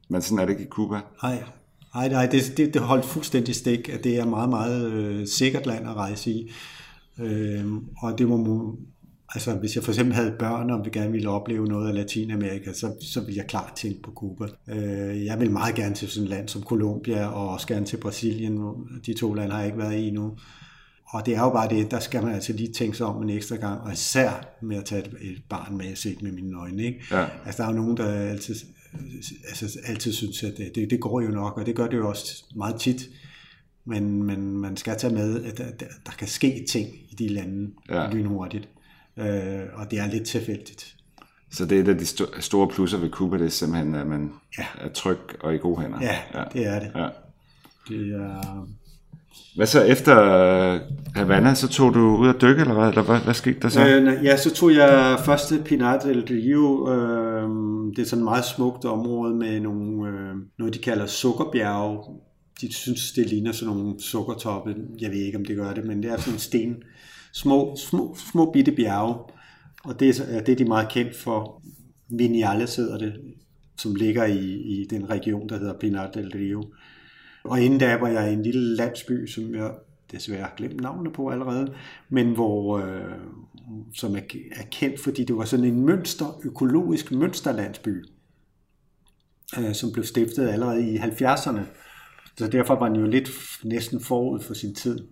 [0.10, 1.00] men sådan er det ikke i Cuba.
[1.24, 1.44] Nej.
[1.96, 5.66] Nej, nej, det, det, det holdt fuldstændig stik, at det er meget, meget øh, sikkert
[5.66, 6.52] land at rejse i.
[7.20, 7.66] Øh,
[8.02, 8.76] og det må,
[9.30, 12.74] altså hvis jeg for eksempel havde børn, og vi gerne ville opleve noget af Latinamerika,
[12.74, 14.46] så, så ville jeg klart tænke på Cuba.
[14.68, 17.98] Øh, jeg vil meget gerne til sådan et land som Colombia, og også gerne til
[17.98, 18.60] Brasilien.
[19.06, 20.32] De to lande har jeg ikke været i endnu.
[21.10, 23.30] Og det er jo bare det, der skal man altså lige tænke sig om en
[23.30, 26.84] ekstra gang, og især med at tage et barn med, set med mine øjne.
[26.84, 27.00] Ikke?
[27.12, 27.26] Ja.
[27.46, 28.56] Altså der er jo nogen, der altid,
[29.48, 32.10] altså, altid synes, at det, det, det går jo nok, og det gør det jo
[32.10, 33.10] også meget tit.
[33.86, 35.66] Men, men man skal tage med, at der,
[36.06, 38.10] der kan ske ting i de lande ja.
[38.10, 38.70] lynhurtigt.
[39.18, 40.96] Øh, og det er lidt tilfældigt.
[41.52, 42.06] Så det er et af de
[42.42, 44.66] store plusser ved Cuba, det er simpelthen, at man ja.
[44.80, 46.02] er tryg og i gode hænder.
[46.02, 46.44] Ja, ja.
[46.54, 46.92] det er det.
[46.96, 47.10] Ja.
[47.88, 48.68] det er...
[49.56, 50.16] Hvad så efter
[51.20, 53.88] Havana, så tog du ud at dykke, eller hvad, eller hvad, hvad skete der så?
[53.88, 56.92] Øh, ja, så tog jeg første Pinar del Rio.
[56.94, 57.50] Øh,
[57.96, 62.04] det er sådan et meget smukt område med nogle, øh, noget, de kalder sukkerbjerge.
[62.62, 64.76] De synes, det ligner sådan nogle sukkertoppe.
[65.02, 66.76] Jeg ved ikke, om det gør det, men det er sådan en sten
[67.34, 69.16] små, små, små bitte bjerge,
[69.84, 71.62] og det er det, er de meget kendt for.
[72.18, 73.14] Vinales hedder det,
[73.78, 76.64] som ligger i, i den region, der hedder Pinar del Rio.
[77.44, 79.72] Og inden da var jeg i en lille landsby, som jeg
[80.12, 81.74] desværre glemt navnet på allerede,
[82.10, 83.14] men hvor, øh,
[83.94, 88.06] som er, er kendt, fordi det var sådan en mønster, økologisk mønsterlandsby,
[89.60, 91.62] øh, som blev stiftet allerede i 70'erne.
[92.38, 93.30] Så derfor var den jo lidt
[93.64, 95.08] næsten forud for sin tid.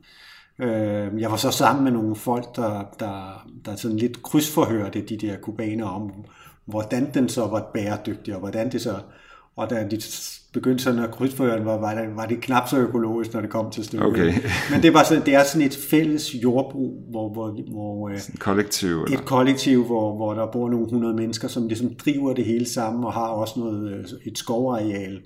[0.59, 5.17] Øh, jeg var så sammen med nogle folk, der, der, der sådan lidt krydsforhørte de
[5.17, 6.25] der kubaner om,
[6.65, 8.99] hvordan den så var bæredygtig, og hvordan det så...
[9.55, 10.01] Og da de
[10.57, 13.71] begyndte sådan at krydsforhøre var, var, det, var det knap så økologisk, når det kom
[13.71, 14.07] til stykket.
[14.07, 14.33] Okay.
[14.71, 18.35] Men det, var sådan, det er sådan et fælles jordbrug, hvor, hvor, hvor øh, sådan
[18.39, 19.19] kollektiv, eller?
[19.19, 23.03] et kollektiv, hvor, hvor der bor nogle hundrede mennesker, som ligesom driver det hele sammen,
[23.03, 25.21] og har også noget, øh, et skovareal,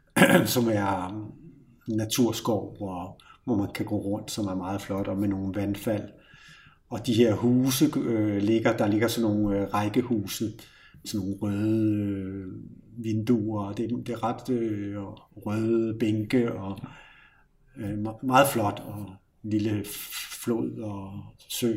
[0.54, 1.22] som er
[1.88, 6.08] naturskov, hvor, hvor man kan gå rundt, som er meget flot, og med nogle vandfald.
[6.90, 10.52] Og de her huse øh, ligger, der ligger sådan nogle øh, rækkehuse,
[11.04, 12.46] sådan nogle røde øh,
[12.96, 14.96] vinduer, og det, det er ret øh,
[15.46, 16.78] røde bænke, og
[17.76, 19.06] øh, meget flot, og
[19.42, 19.84] lille
[20.44, 21.10] flod og
[21.48, 21.72] sø.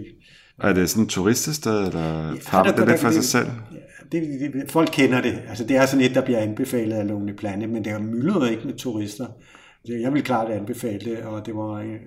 [0.60, 3.48] Er det sådan et turiststed, eller ja, det det for sig selv?
[3.72, 3.78] Ja,
[4.12, 5.42] det, det, folk kender det.
[5.48, 8.52] Altså, det er sådan et, der bliver anbefalet af Lonely Planet, men det er myldret
[8.52, 9.28] ikke med turister.
[9.88, 12.00] Jeg vil klart anbefale det, og det var, øh,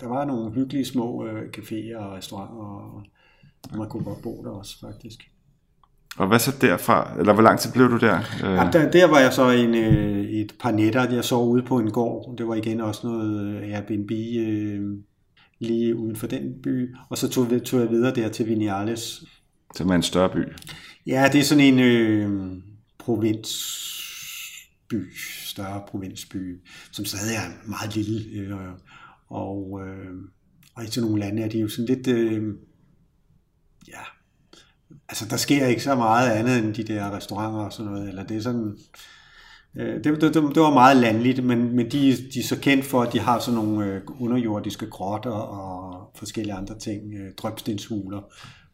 [0.00, 3.02] der var nogle hyggelige små øh, caféer og restauranter, og
[3.78, 5.30] man kunne godt bo der også faktisk.
[6.18, 7.16] Og hvad så derfra?
[7.18, 8.20] Eller hvor lang tid blev du der?
[8.42, 11.10] Ja, der, der var jeg så en, øh, et par nætter.
[11.10, 12.34] Jeg sov ude på en gård.
[12.38, 14.98] Det var igen også noget Airbnb øh,
[15.58, 16.94] lige uden for den by.
[17.08, 19.24] Og så tog, tog jeg videre der til Vinales.
[19.76, 20.44] Som er en større by?
[21.06, 22.56] Ja, det er sådan en øh,
[22.98, 23.84] provins
[24.88, 25.12] by,
[25.44, 26.60] større provinsby,
[26.92, 28.40] som stadig er meget lille.
[28.40, 28.56] Øh,
[29.28, 30.14] og, øh,
[30.74, 32.42] og i sådan nogle lande er de jo sådan lidt, øh,
[33.88, 34.00] ja,
[35.08, 38.24] altså der sker ikke så meget andet end de der restauranter og sådan noget, eller
[38.24, 38.78] det er sådan,
[39.76, 42.84] øh, det, det, det, det var meget landligt, men, men de, de er så kendt
[42.84, 48.20] for, at de har sådan nogle øh, underjordiske grotter og forskellige andre ting, øh, drøbstenshuler,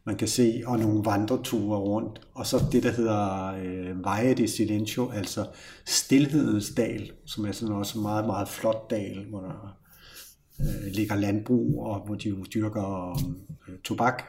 [0.05, 2.21] man kan se, og nogle vandreture rundt.
[2.33, 5.45] Og så det, der hedder øh, Veje de Silencio, altså
[5.85, 9.77] Stilhedens Dal, som er sådan også en meget, meget flot dal, hvor der
[10.59, 13.19] øh, ligger landbrug, og hvor de jo dyrker
[13.67, 14.23] øh, tobak,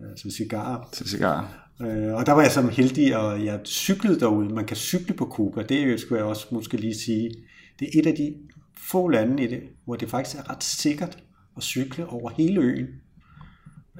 [0.00, 0.88] altså cigarer.
[0.92, 1.44] Til cigarer.
[1.80, 4.48] Øh, og der var jeg så heldig, og jeg cyklede derude.
[4.48, 7.30] Man kan cykle på Cuba, det skulle jeg også måske lige sige.
[7.80, 8.34] Det er et af de
[8.78, 11.18] få lande i det, hvor det faktisk er ret sikkert
[11.56, 12.86] at cykle over hele øen.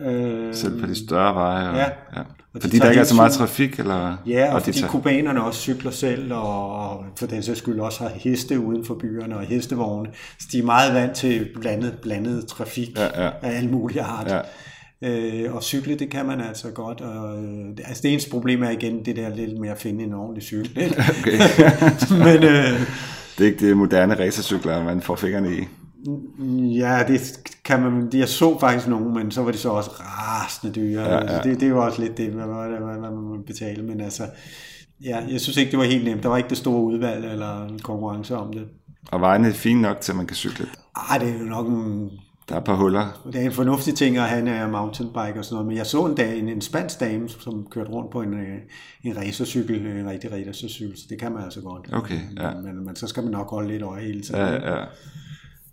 [0.01, 1.71] Øh, Selv på de større veje?
[1.71, 1.89] Og, ja.
[2.17, 2.23] ja.
[2.55, 3.79] Og fordi de der ikke er så meget trafik?
[3.79, 4.91] Eller, ja, og, og fordi tager...
[4.91, 9.37] kubanerne også cykler selv, og for den sags skyld også har heste uden for byerne
[9.37, 10.11] og hestevogne.
[10.39, 13.31] Så de er meget vant til blandet, blandet trafik ja, ja.
[13.43, 14.31] af alle mulige art.
[14.31, 14.41] Ja.
[15.03, 17.01] Øh, og cykle, det kan man altså godt.
[17.01, 20.13] Og, øh, altså det eneste problem er igen det der lidt med at finde en
[20.13, 20.71] ordentlig cykel.
[21.19, 21.39] Okay.
[22.25, 22.81] Men, øh,
[23.39, 25.65] det er ikke det moderne racercykler, man får fingrene i.
[26.79, 30.75] Ja, det kan man, jeg så faktisk nogen, men så var de så også rasende
[30.75, 31.03] dyre.
[31.03, 31.21] Ja, ja.
[31.21, 34.23] Altså, det, det var også lidt det, hvad, hvad, hvad man må betale, men altså,
[35.05, 36.23] ja, jeg synes ikke, det var helt nemt.
[36.23, 38.65] Der var ikke det store udvalg eller en konkurrence om det.
[39.13, 40.67] Og vejene er fine nok til, at man kan cykle?
[41.11, 42.11] Ej, det er jo nok en...
[42.49, 43.23] Der er et par huller.
[43.33, 46.07] Det er en fornuftig ting at have en mountainbike og sådan noget, men jeg så
[46.07, 48.59] en dag en, en spansk dame, som kørte rundt på en, øh,
[49.05, 51.89] en racercykel, en rigtig racercykel, så det kan man altså godt.
[51.93, 52.55] Okay, ja.
[52.55, 54.41] Men, men, men så skal man nok holde lidt øje hele tiden.
[54.41, 54.85] Ja, ja.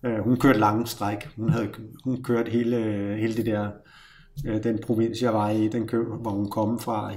[0.04, 1.30] Øh, hun kørte lange stræk.
[1.36, 1.70] Hun havde
[2.04, 2.78] hun kørte hele,
[3.20, 3.68] hele det der,
[4.48, 7.12] øh, den provins, jeg var i, den kør, hvor hun kom fra,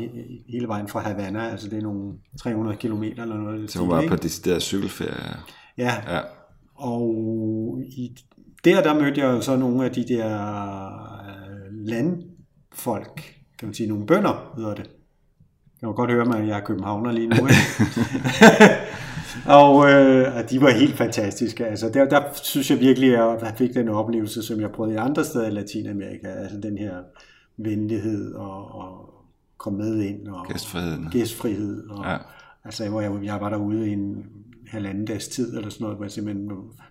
[0.49, 3.71] hele vejen fra Havana, altså det er nogle 300 km eller noget.
[3.71, 5.37] Så hun var på decideret cykelferie?
[5.79, 6.21] Ja, Ja.
[6.75, 8.17] og i,
[8.67, 10.27] der, der mødte jeg jo så nogle af de der
[11.29, 13.23] øh, landfolk,
[13.59, 14.91] kan man sige, nogle bønder hedder det.
[15.83, 17.37] Jeg kan godt høre, at jeg er københavner lige nu.
[19.47, 21.67] Og øh, og de var helt fantastiske.
[21.67, 24.97] Altså, der, der synes jeg virkelig, at jeg fik den oplevelse, som jeg prøvede i
[24.97, 26.27] andre steder i Latinamerika.
[26.27, 26.95] Altså den her
[27.57, 29.15] venlighed og, og
[29.59, 30.29] komme med ind.
[30.29, 31.09] Og, Gæstfriheden.
[31.11, 31.89] Gæstfrihed.
[31.89, 32.17] Og, Ja.
[32.65, 34.27] Altså, hvor jeg, jeg var derude i en
[34.69, 36.51] halvanden dags tid, eller sådan noget, hvor jeg simpelthen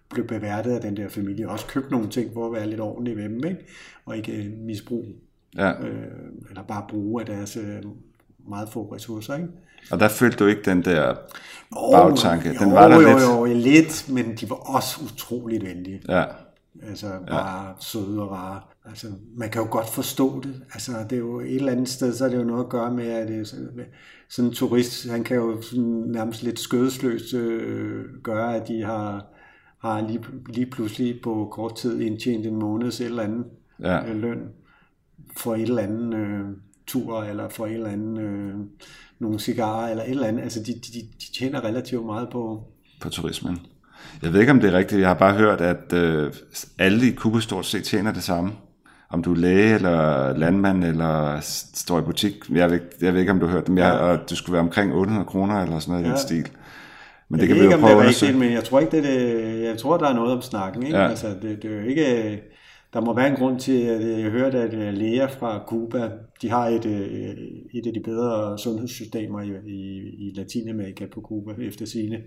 [0.10, 2.80] blev beværtet af den der familie, og også købte nogle ting for at være lidt
[2.80, 3.58] ordentlig ved dem, ikke?
[4.06, 5.06] og ikke øh, misbruge,
[5.58, 5.72] Ja.
[5.72, 6.08] øh,
[6.50, 7.82] eller bare bruge af deres øh,
[8.50, 9.36] meget få ressourcer.
[9.36, 9.48] Ikke?
[9.92, 11.16] Og der følte du ikke den der
[11.72, 12.50] bagtanke.
[12.60, 13.24] Den jo, var der jo, lidt.
[13.24, 16.02] Jo, jo, lidt, men de var også utroligt venlige.
[16.10, 16.24] Ja.
[16.84, 17.74] Altså bare ja.
[17.80, 18.62] søde og rare.
[18.86, 19.08] Altså,
[19.38, 20.62] man kan jo godt forstå det.
[20.74, 22.92] Altså, det er jo et eller andet sted, så er det jo noget at gøre
[22.92, 23.56] med, at det
[24.30, 29.26] sådan, en turist, han kan jo sådan nærmest lidt skødesløst øh, gøre, at de har,
[29.80, 33.46] har lige, lige pludselig på kort tid indtjent en måneds eller andet
[33.80, 34.10] Ja.
[34.10, 34.40] øh, løn
[35.38, 36.46] for et eller andet øh,
[36.88, 38.54] tur, eller for et eller andet øh,
[39.20, 40.44] nogle cigarer, eller et eller andet.
[40.44, 42.64] Altså, de, de, de tjener relativt meget på,
[43.02, 43.58] på turismen.
[44.22, 45.02] Jeg ved ikke, om det er rigtigt.
[45.02, 46.34] Jeg har bare hørt, at øh,
[46.80, 48.52] alle i Cuba stort set tjener det samme.
[49.10, 51.38] Om du er læge, eller landmand, eller
[51.74, 52.36] står i butik.
[52.54, 53.78] Jeg ved, ikke- jeg ved ikke, om du har hørt dem.
[53.78, 56.12] Jeg, og du skulle være omkring 800 kroner, eller sådan noget i Ja.
[56.14, 56.48] den stil.
[57.30, 58.80] Men det jeg kan ved vi ikke, jo prøve det at rigtigt, men jeg tror
[58.80, 59.62] ikke, det det.
[59.64, 60.84] Jeg tror, der er noget om snakken.
[60.84, 60.98] Ikke?
[60.98, 61.08] Ja.
[61.08, 62.42] Altså, det, det er jo ikke...
[62.94, 66.10] Der må være en grund til, at jeg hørte, at øh, læger fra Cuba,
[66.42, 67.02] de har et, øh,
[67.74, 72.18] et af de bedre sundhedssystemer i, i, i Latinamerika på Cuba efter sine.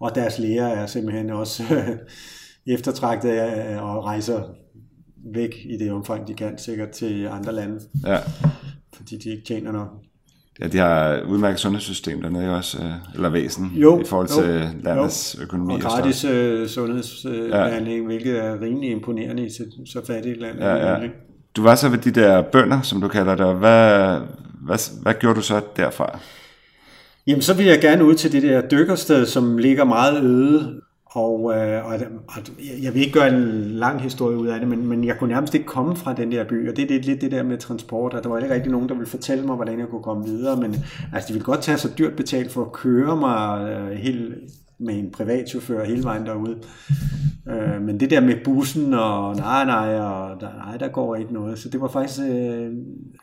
[0.00, 1.62] Og deres læger er simpelthen også
[2.66, 3.40] eftertragtet
[3.80, 4.42] og rejser
[5.34, 8.18] væk i det omfang, de kan, sikkert til andre lande, Ja.
[8.96, 9.88] fordi de ikke tjener nok.
[10.60, 14.42] ja, de har et udmærket sundhedssystem dernede også, øh, eller væsen, Jo, i forhold jo,
[14.42, 15.74] til landets økonomi.
[15.74, 18.06] Og gratis øh, sundhedsbehandling, ja.
[18.06, 20.58] hvilket er rimelig imponerende i så, så fattigt et land.
[20.58, 21.08] Ja, ja.
[21.56, 24.18] Du var så ved de der bønder, som du kalder det, og hvad,
[24.66, 26.18] hvad, hvad gjorde du så derfra?
[27.26, 30.80] Jamen, så vil jeg gerne ud til det der dykkersted, som ligger meget øde.
[31.16, 31.94] Og, øh, og,
[32.28, 32.42] og
[32.82, 35.54] jeg vil ikke gøre en lang historie ud af det, men, men jeg kunne nærmest
[35.54, 38.14] ikke komme fra den der by, og det er lidt, lidt det der med transport,
[38.14, 40.56] og der var ikke rigtig nogen, der ville fortælle mig, hvordan jeg kunne komme videre,
[40.56, 40.74] men
[41.12, 44.34] altså, de ville godt tage så dyrt betalt for at køre mig øh, helt,
[44.78, 46.56] med en privatchauffør hele vejen derude.
[47.48, 51.34] Øh, men det der med bussen, og nej, nej, og der, nej, der går ikke
[51.34, 51.58] noget.
[51.58, 52.72] Så det var faktisk, øh,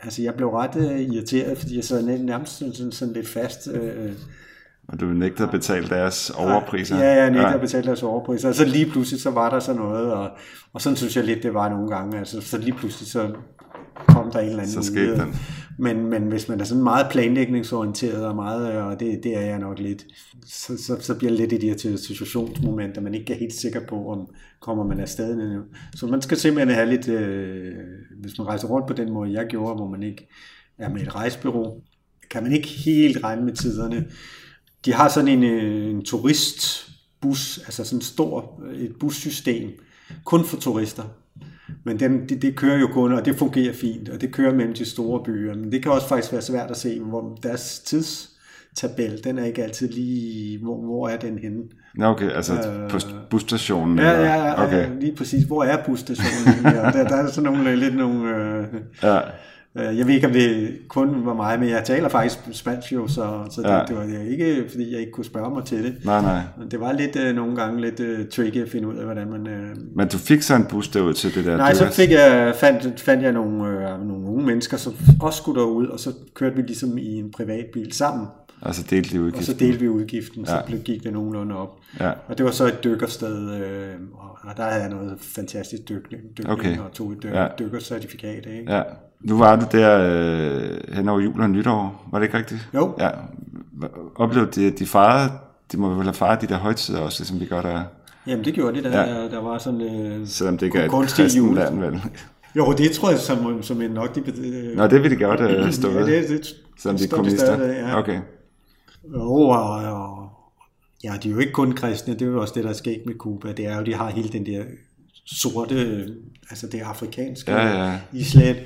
[0.01, 3.69] altså jeg blev ret øh, irriteret, fordi jeg sad nærmest sådan, sådan, sådan lidt fast.
[3.73, 4.11] Øh,
[4.87, 6.97] og du nægtede at betale deres overpriser?
[6.97, 8.49] Ja, jeg nægter at betale deres overpriser.
[8.49, 10.29] Og så lige pludselig, så var der så noget, og,
[10.73, 12.19] og sådan synes jeg lidt, det var nogle gange.
[12.19, 13.31] Altså, så lige pludselig, så
[14.07, 15.25] kom der en eller anden Så skete mulighed.
[15.25, 15.35] den.
[15.77, 19.59] Men, men hvis man er sådan meget planlægningsorienteret, og, meget, og det, det er jeg
[19.59, 20.05] nok lidt,
[20.45, 23.79] så, så, så bliver det lidt i de her situationsmomenter, man ikke er helt sikker
[23.89, 24.27] på, om
[24.61, 25.61] kommer man afsted endnu.
[25.95, 27.73] Så man skal simpelthen have lidt, øh,
[28.21, 30.27] hvis man rejser rundt på den måde, jeg gjorde, hvor man ikke
[30.77, 31.81] er med et rejsebureau,
[32.31, 34.05] kan man ikke helt regne med tiderne.
[34.85, 39.69] De har sådan en, øh, en turistbus, altså sådan en stor et bussystem,
[40.25, 41.03] kun for turister.
[41.83, 44.73] Men den, det, det kører jo kun, og det fungerer fint, og det kører mellem
[44.73, 45.55] de store byer.
[45.55, 49.63] Men det kan også faktisk være svært at se, hvor deres tidstabel, den er ikke
[49.63, 51.63] altid lige, hvor, hvor er den henne?
[51.95, 53.99] Nå, okay, altså Øh, på busstationen?
[53.99, 54.25] Ja, eller?
[54.25, 54.77] ja, ja, okay.
[54.77, 55.43] ja, lige præcis.
[55.43, 56.63] Hvor er busstationen?
[56.63, 58.35] der, der er sådan nogle, lidt nogle...
[58.35, 58.65] Øh,
[59.03, 59.23] Ja, Øh,
[59.75, 63.45] Jeg ved ikke, om det kun var mig, men jeg taler faktisk spansk jo, så,
[63.51, 63.81] så det, Ja.
[63.87, 65.95] det var ikke, fordi jeg ikke kunne spørge mig til det.
[66.05, 66.41] nej, nej.
[66.71, 69.47] Det var lidt øh, nogle gange lidt øh, tricky at finde ud af, hvordan man...
[69.47, 69.69] Øh...
[69.95, 72.99] Men du fik så en bus derud til det der Nej, så fik jeg, fandt,
[72.99, 76.61] fandt jeg nogle, øh, nogle unge mennesker, som også skulle derud, og så kørte vi
[76.61, 78.27] ligesom i en privatbil sammen,
[78.65, 79.45] Og så delte de og udgiften.
[79.45, 80.61] så delte vi udgiften, så Ja.
[80.65, 81.77] blev, gik det nogenlunde op.
[81.99, 85.89] Ja, Og det var så et dykkersted, øh, og, og der havde jeg noget fantastisk
[85.89, 86.77] dykning, dykning Okay.
[86.77, 87.47] og tog et dyk, Ja.
[87.59, 88.45] dykkercertifikat.
[88.59, 88.73] Ikke?
[88.73, 88.81] ja.
[89.21, 92.69] Nu var du der øh, hen over jul og nytår, var det ikke rigtigt?
[92.75, 92.95] Jo.
[92.99, 93.09] Ja.
[94.15, 95.31] Oplevede de, de fejrede,
[95.71, 97.83] de må vel have fejret de der højtider også, ligesom vi gør der,
[98.27, 99.29] Jamen det gjorde det, der, Ja.
[99.29, 99.81] der var sådan...
[99.81, 102.01] Øh, selvom det ikke er et kristent land, vel?
[102.55, 104.15] Jo, det tror jeg som, som en nok...
[104.15, 107.07] De, øh, Nå, det vil de godt øh, stå ja, det, det, selvom de er
[107.09, 107.45] kommunister.
[107.55, 107.99] stadigvæk, ja.
[107.99, 108.19] Okay.
[109.13, 110.29] Jo, og,
[111.03, 113.01] ja, de er jo ikke kun kristne, det er jo også det, der er sket
[113.05, 113.51] med Cuba.
[113.51, 114.63] Det er jo, de har hele den der
[115.25, 116.07] sorte,
[116.49, 117.99] altså det afrikanske Ja, ja.
[118.13, 118.57] islet,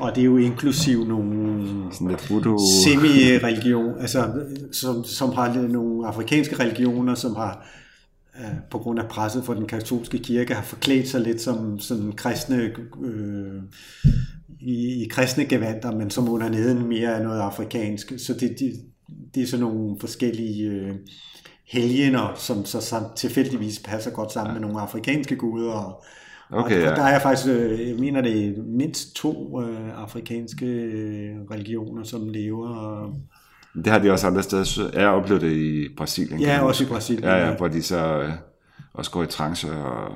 [0.00, 1.68] og det er jo inklusiv nogle
[2.84, 4.32] semi-religion, altså
[4.72, 7.66] som, som har lidt nogle afrikanske religioner, som har
[8.38, 12.12] øh, på grund af presset for den katolske kirke, har forklædt sig lidt som sådan
[12.12, 12.70] kristne
[13.04, 13.62] øh,
[14.60, 18.12] i, i kristne gevanter, men som under neden mere er noget afrikansk.
[18.18, 18.72] Så det, det,
[19.36, 20.90] det er sådan nogle forskellige øh,
[21.66, 24.60] helgener, som så, så tilfældigvis passer godt sammen ja.
[24.60, 25.72] med nogle afrikanske guder.
[25.72, 26.04] Og,
[26.52, 26.88] Okay, og ja.
[26.94, 32.68] der er faktisk, øh, jeg mener det mindst to øh, afrikanske øh, religioner, som lever.
[32.68, 33.14] Og,
[33.74, 34.90] Det har de også andre steder.
[34.94, 36.40] Jeg har oplevet det i Brasilien.
[36.40, 36.86] ja, også i.
[36.86, 37.24] Brasilien.
[37.24, 38.30] Ja, ja, hvor de så øh,
[38.94, 39.70] også går i trance.
[39.72, 40.08] Og,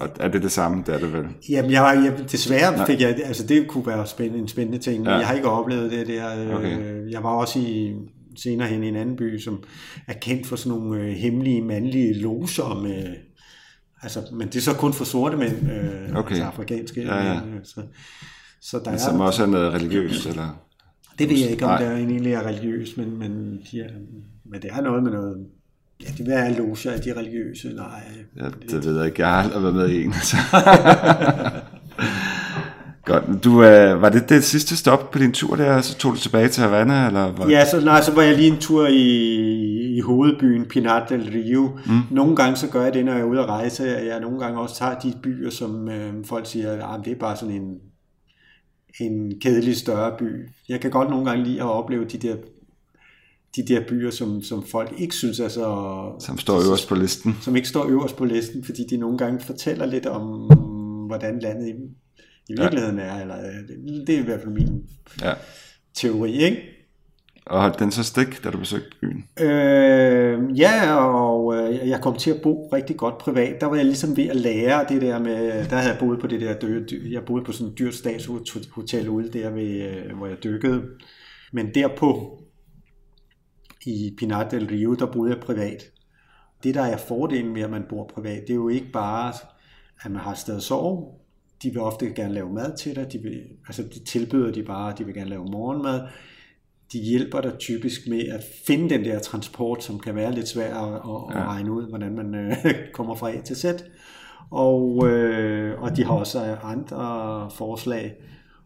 [0.00, 0.82] og er det det samme?
[0.86, 1.24] Det er det vel?
[1.48, 4.98] Jamen, jeg, har- jeg, desværre fik jeg, altså det kunne være spændende, en spændende ting,
[4.98, 5.16] men Ja.
[5.16, 6.42] jeg har ikke oplevet det der.
[6.48, 7.10] Øh, Okay.
[7.10, 7.94] Jeg var også i,
[8.42, 9.62] senere hen i en anden by, som
[10.06, 13.14] er kendt for sådan nogle øh, hemmelige mandlige loger med,
[14.02, 16.30] altså, men det er så kun for sorte mænd, øh, Okay.
[16.30, 17.40] altså afrikanske Ja, ja.
[17.44, 17.54] mænd.
[17.54, 17.82] øh, Så,
[18.60, 20.64] så der Som er, også er noget religiøst, eller?
[21.18, 21.78] det ved jeg ikke, om Nej.
[21.82, 23.88] det er egentlig er religiøst, men, men, de er,
[24.44, 25.46] men det er noget med noget,
[26.02, 27.68] ja, det vil være loger, er de religiøse?
[27.74, 28.02] Nej,
[28.36, 29.22] Ja, det ved jeg ikke.
[29.22, 30.12] Jeg har aldrig været med i en.
[33.10, 33.44] Godt.
[33.44, 36.48] Du, øh, var det det sidste stop på din tur der, så tog du tilbage
[36.48, 37.06] til Havana?
[37.06, 37.48] Eller var...
[37.48, 41.78] Ja, så, nej, så var jeg lige en tur i, i hovedbyen Pinar del Rio.
[41.86, 42.00] Mm.
[42.10, 43.84] Nogle gange så gør jeg det, når jeg er ude at rejse.
[43.84, 47.36] Jeg nogle gange også tager de byer, som øh, folk siger, at det er bare
[47.36, 47.78] sådan en,
[49.00, 50.48] en kedelig større by.
[50.68, 52.36] Jeg kan godt nogle gange lide at opleve de der,
[53.56, 56.02] de der byer, som, som folk ikke synes er så...
[56.18, 57.36] Som står øverst på listen.
[57.40, 60.22] Som ikke står øverst på listen, fordi de nogle gange fortæller lidt om,
[61.06, 61.72] hvordan landet i,
[62.50, 63.20] i virkeligheden er.
[63.20, 64.82] Eller, øh, det, det er i hvert fald min
[65.22, 65.32] Ja.
[65.94, 66.62] teori, ikke?
[67.46, 69.24] Og holdt den så stik, da du besøgte byen?
[69.40, 73.60] Øh, ja, og øh, jeg kom til at bo rigtig godt privat.
[73.60, 76.26] Der var jeg ligesom ved at lære det der med, der havde jeg boet på
[76.26, 80.26] det der, dy- jeg boede på sådan et dyrt statshotel ude der, ved, øh, hvor
[80.26, 80.82] jeg dykkede.
[81.52, 82.38] Men derpå,
[83.86, 85.82] i Pinar del Rio, der boede jeg privat.
[86.64, 89.32] Det, der er fordelen med, at man bor privat, det er jo ikke bare,
[90.04, 91.06] at man har et sted at sove.
[91.62, 93.12] De vil ofte gerne lave mad til dig.
[93.12, 96.00] De vil, altså, de tilbyder de bare, de vil gerne lave morgenmad
[96.92, 100.74] de hjælper dig typisk med at finde den der transport, som kan være lidt svær
[100.74, 101.46] at, at, ja.
[101.46, 102.56] regne ud, hvordan man øh,
[102.94, 103.64] kommer fra A til Z.
[104.50, 108.14] Og, øh, og de har også andre forslag.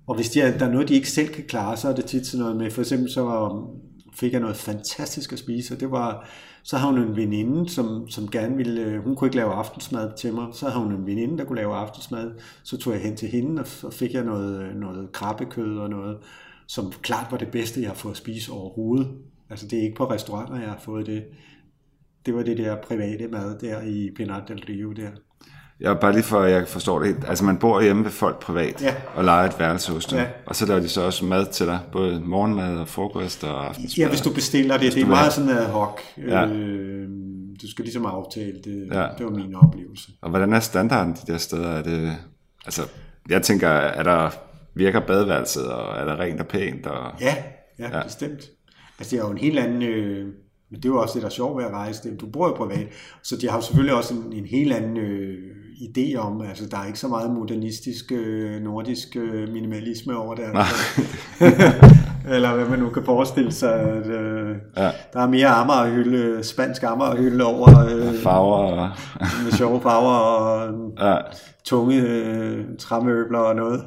[0.07, 2.05] Og hvis de er, der er noget, de ikke selv kan klare, så er det
[2.05, 3.23] tit sådan noget med, for eksempel så
[4.15, 6.29] fik jeg noget fantastisk at spise, og det var,
[6.63, 10.13] så havde hun en veninde, som, som gerne ville, øh, hun kunne ikke lave aftensmad
[10.17, 13.17] til mig, så havde hun en veninde, der kunne lave aftensmad, så tog jeg hen
[13.17, 16.19] til hende, og så fik jeg noget, øh, noget krabbekød og noget,
[16.67, 19.09] som klart var det bedste, jeg har fået at spise overhovedet.
[19.51, 21.25] Altså det er ikke på restauranter, jeg har fået det.
[22.27, 25.11] Det var det der private mad der i Pinar del Rio der.
[25.81, 27.25] Ja, bare lige for, at jeg forstår det helt.
[27.29, 28.95] Altså, man bor hjemme ved folk privat Ja.
[29.15, 30.19] og leger et værelse hos dem.
[30.19, 30.27] Ja.
[30.47, 31.79] Og så laver de så også mad til dig.
[31.93, 34.05] Både morgenmad og frokost og aftensmad.
[34.05, 34.93] Ja, hvis du bestiller det.
[34.95, 36.01] Det er meget sådan ad hoc.
[36.29, 36.47] Ja.
[36.47, 37.09] Øh,
[37.63, 38.89] du skal ligesom aftale det.
[38.93, 39.07] Ja.
[39.19, 40.09] Det var min oplevelse.
[40.23, 41.69] Og hvordan er standarden de der steder?
[41.69, 42.13] Er det,
[42.67, 42.83] altså,
[43.31, 44.31] jeg tænker, er der,
[44.75, 46.87] virker badeværelset, og er der rent og pænt?
[46.87, 47.27] Og, Ja,
[47.79, 47.97] ja, Ja.
[47.99, 48.03] ja.
[48.03, 48.41] bestemt.
[48.99, 49.83] Altså det er jo en helt anden...
[49.83, 50.27] Øh,
[50.71, 52.11] men det er jo også det, der er sjovt ved at rejse.
[52.11, 52.87] Det, du bor jo privat,
[53.23, 55.39] så de har jo selvfølgelig også en, en helt anden øh,
[55.75, 60.45] idé om, altså der er ikke så meget modernistisk, øh, nordisk øh, minimalisme over det.
[60.55, 61.03] Altså.
[62.35, 63.75] Eller hvad man nu kan forestille sig.
[63.75, 64.91] At, øh, Ja.
[65.13, 68.91] Der er mere Amagerhylde, spansk Amagerhylde over øh, farver og...
[69.45, 71.17] med sjove farver og ja.
[71.65, 73.85] tunge øh, træmøbler og noget.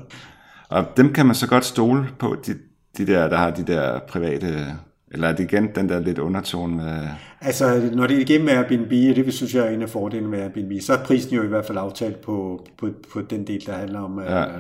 [0.70, 2.56] Og dem kan man så godt stole på, de,
[2.98, 4.76] de der, der har de der private...
[5.12, 7.08] Eller er det igen den der lidt undertone med...
[7.42, 10.40] Altså, når det er igennem Airbnb, og det synes jeg er en af fordelene med
[10.40, 13.74] Airbnb, så er prisen jo i hvert fald aftalt på, på, på den del, der
[13.74, 14.44] handler om, Ja.
[14.46, 14.52] øh,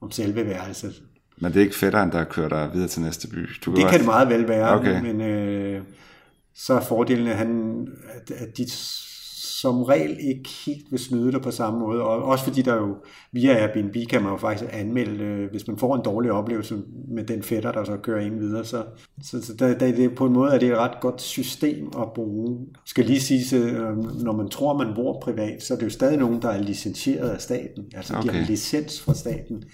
[0.00, 1.02] om selve værelset.
[1.40, 3.48] Men det er ikke fætteren, der kører dig videre til næste by.
[3.64, 5.02] Du Det kan det meget vel være, Okay.
[5.02, 5.82] men øh,
[6.54, 8.66] så er fordelen, at, han, at, at de
[9.42, 12.02] som regel ikke helt vil snyde dig på samme måde.
[12.02, 12.96] Og også fordi der jo
[13.32, 16.78] via Airbnb kan man jo faktisk anmelde, øh, hvis man får en dårlig oplevelse
[17.08, 18.64] med den fætter, der så kører en videre.
[18.64, 18.84] Så,
[19.22, 22.12] så, så der, der, det, på en måde er det et ret godt system at
[22.14, 22.66] bruge.
[22.84, 26.18] Skal lige sige, øh, når man tror, man bor privat, så er det jo stadig
[26.18, 27.84] nogen, der er licenseret af staten.
[27.94, 28.28] Altså okay.
[28.28, 29.64] de har licens fra staten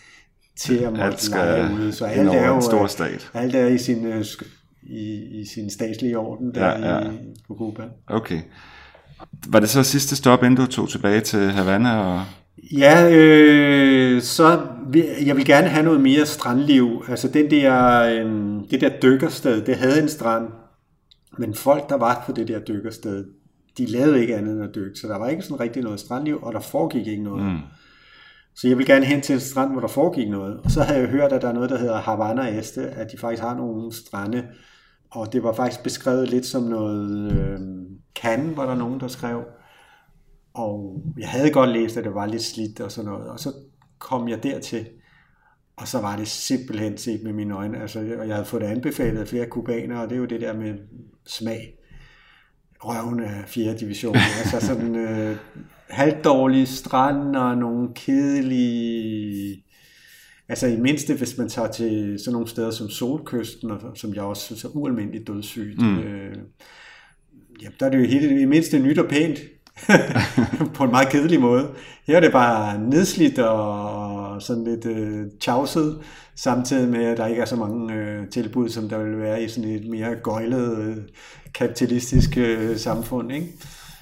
[0.57, 1.93] til at Alt måtte skal lege ude.
[1.93, 3.31] Så alt er jo, en stor øh, stat.
[3.35, 4.25] alt er i sin, øh,
[4.83, 7.11] i, i sin statslige orden der Ja, ja.
[7.11, 7.17] i,
[7.49, 7.83] på Cuba.
[8.07, 8.41] Okay.
[9.49, 11.99] Var det så sidste stop, inden du tog tilbage til Havana?
[11.99, 12.25] Og...
[12.73, 14.61] Ja, øh, så
[14.91, 17.05] vil, jeg vil gerne have noget mere strandliv.
[17.09, 20.49] Altså den der, øh, det der dykkersted, det havde en strand,
[21.39, 23.25] men folk, der var på det der dykkersted,
[23.79, 26.39] de lavede ikke andet end at dykke, så der var ikke sådan rigtig noget strandliv,
[26.43, 27.45] og der foregik ikke noget.
[27.45, 27.59] Mm.
[28.57, 30.57] Så jeg vil gerne hen til en strand, hvor der foregik noget.
[30.65, 33.19] Og så havde jeg hørt, at der er noget, der hedder Havana Este, at de
[33.19, 34.45] faktisk har nogle strande,
[35.17, 37.61] og det var faktisk beskrevet lidt som noget øh,
[38.15, 39.45] kan, var der nogen, der skrev.
[40.55, 43.29] Og jeg havde godt læst, at det var lidt slidt og sådan noget.
[43.29, 43.53] Og så
[43.99, 44.89] kom jeg dertil,
[45.77, 47.81] og så var det simpelthen set med mine øjne.
[47.81, 50.41] Altså, og jeg havde fået det anbefalet af flere kubaner, og det er jo det
[50.41, 50.75] der med
[51.27, 51.75] smag.
[52.81, 53.75] røven af 4.
[53.75, 54.17] division.
[54.43, 55.37] altså sådan øh,
[55.89, 59.63] halvdårlige strand og nogle kedelige...
[60.49, 64.23] Altså i mindste, hvis man tager til sådan nogle steder som Solkysten, og, som jeg
[64.23, 65.99] også synes er ualmindeligt dødssygt, mm.
[65.99, 66.37] øh,
[67.63, 69.39] ja, der er det jo helt, i mindste nyt og pænt.
[70.75, 71.69] på en meget kedelig måde.
[72.07, 75.99] Her er det bare nedslidt og sådan lidt øh, tjavset,
[76.35, 79.49] samtidig med, at der ikke er så mange øh, tilbud, som der vil være i
[79.49, 80.97] sådan et mere gøjlet øh,
[81.55, 83.33] kapitalistisk øh, samfund.
[83.33, 83.47] Ikke?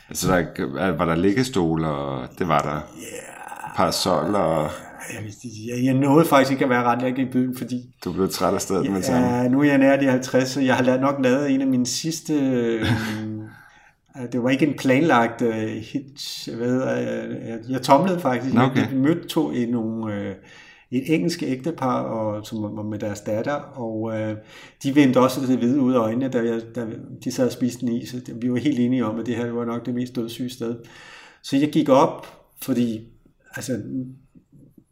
[0.09, 3.77] Altså, der, var der liggestol, og det var der yeah.
[3.77, 4.71] parasol, og...
[5.13, 5.23] Jeg,
[5.69, 7.95] jeg, jeg nåede faktisk ikke at være ret længe i byen, fordi...
[8.05, 9.31] Du blev træt af stedet med sammen.
[9.31, 11.87] Ja, nu er jeg nær de 50, så jeg har nok lavet en af mine
[11.87, 12.35] sidste...
[12.35, 12.87] Øh,
[14.33, 16.49] det var ikke en planlagt uh, hit.
[16.49, 18.55] Jeg, ved, jeg, jeg, jeg tomlede faktisk.
[18.55, 18.91] Okay.
[18.91, 20.35] Jeg mødte to i nogle, uh,
[20.91, 24.37] et engelsk ægtepar, og, som var med deres datter, og uh,
[24.83, 26.87] de vendte også det hvide ud af øjnene, da, jeg, da
[27.25, 28.15] de sad og spiste en is.
[28.35, 30.77] Vi var helt enige om, at det her var nok det mest dødssyge sted.
[31.43, 32.27] Så jeg gik op,
[32.63, 33.01] fordi
[33.57, 33.83] altså,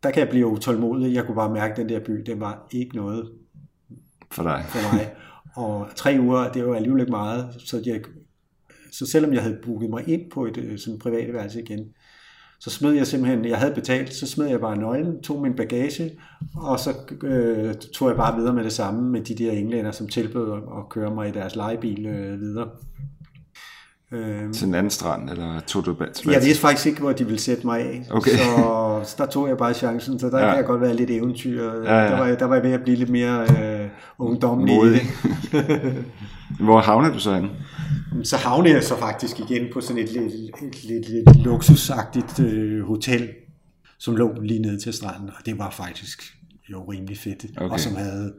[0.03, 1.14] der kan jeg blive utålmodig.
[1.14, 3.30] Jeg kunne bare mærke, at den der by, det var ikke noget
[4.30, 4.64] for dig.
[4.68, 5.12] For mig.
[5.55, 8.00] Og tre uger, det var alligevel ikke meget, så jeg
[8.92, 11.88] så selvom jeg havde booket mig ind på et øh, sådan privat værelse igen,
[12.61, 16.11] så smed jeg simpelthen, jeg havde betalt, så smed jeg bare nøglen, tog min bagage,
[16.57, 16.90] og så
[17.22, 20.88] øh, tog jeg bare videre med det samme med de der englænder, som tilbød at
[20.90, 22.68] køre mig i deres legebil øh, videre.
[24.12, 26.36] Øh, til en anden strand, eller tog du tilbage?
[26.36, 28.30] Jeg vidste faktisk ikke, hvor de ville sætte mig af, okay.
[28.30, 30.48] så, så der tog jeg bare chancen, så der ja.
[30.48, 31.64] kan jeg godt være lidt eventyr.
[31.64, 32.10] Ja, ja.
[32.10, 33.88] Der, var, der var jeg ved at blive lidt mere øh,
[34.18, 34.76] ungdomlig.
[34.76, 35.00] Modig.
[36.66, 37.50] hvor havnede du så henne?
[38.24, 40.32] så havnede jeg så faktisk igen på sådan et lidt,
[40.62, 43.28] et, lidt, lidt luksusagtigt øh, hotel,
[43.98, 46.22] som lå lige nede til stranden, og det var faktisk
[46.68, 47.70] jo rimelig fedt, okay.
[47.70, 48.34] og som havde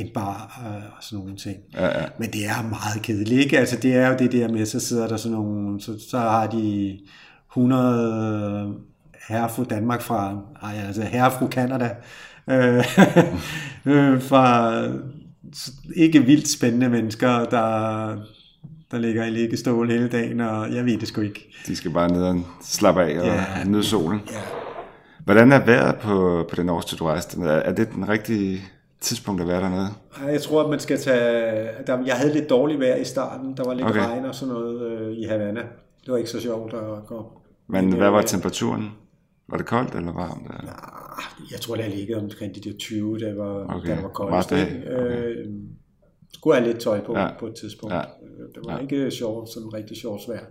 [0.00, 1.56] en bar øh, og sådan nogle ting.
[1.74, 2.04] Ja, ja.
[2.18, 3.58] Men det er meget kedeligt, ikke?
[3.58, 6.46] Altså det er jo det der med, så sidder der sådan nogle, så, så har
[6.46, 6.98] de
[7.50, 8.74] 100
[9.28, 11.90] herre fra Danmark fra, ej, altså herre fra Canada,
[12.50, 12.84] øh,
[13.94, 14.74] øh, fra
[15.96, 18.16] ikke vildt spændende mennesker, der,
[18.90, 21.52] der ligger i liggestol hele dagen, og jeg ved det sgu ikke.
[21.66, 24.20] De skal bare ned og slappe af og ja, nyde solen.
[24.32, 24.40] Ja.
[25.24, 27.40] Hvordan er vejret på, på den årstid, du rejste?
[27.42, 28.60] Er det den rigtige
[29.00, 29.88] tidspunkt at være dernede?
[30.32, 31.68] Jeg tror, at man skal tage...
[31.86, 33.56] Der, jeg havde lidt dårligt vejr i starten.
[33.56, 34.00] Der var lidt okay.
[34.00, 35.60] regn og sådan noget øh, i Havana.
[36.04, 37.40] Det var ikke så sjovt at gå.
[37.66, 38.90] Men hvad var temperaturen?
[39.48, 40.46] Var det koldt eller varmt?
[40.58, 40.72] Eller?
[41.40, 43.88] Ja, jeg tror, det har ligget omkring de der 20, der var, okay.
[43.88, 44.52] der var koldt.
[44.52, 44.88] Okay.
[44.88, 45.46] Øh,
[46.34, 47.28] skulle have lidt tøj på ja.
[47.38, 47.94] på et tidspunkt.
[47.94, 48.00] Ja.
[48.00, 48.78] Øh, det var ja.
[48.78, 50.46] ikke sjovt, sådan rigtig sjovt svært.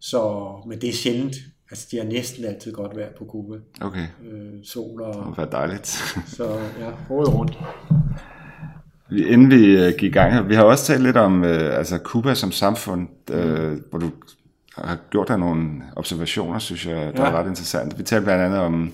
[0.00, 1.34] Så, men det er sjældent.
[1.72, 3.56] Altså, de har næsten altid godt vejr på Cuba.
[3.80, 4.06] Okay.
[4.24, 5.14] Øh, sol og...
[5.14, 5.86] Det var dejligt.
[6.36, 7.58] så ja, året rundt.
[9.10, 11.98] Inden vi uh, gik i gang her, vi har også talt lidt om uh, altså
[11.98, 14.10] Cuba som samfund, uh, hvor du
[14.76, 17.30] har gjort dig nogle observationer, synes jeg, der ja.
[17.30, 17.98] er ret interessant.
[17.98, 18.92] Vi talte blandt andet om,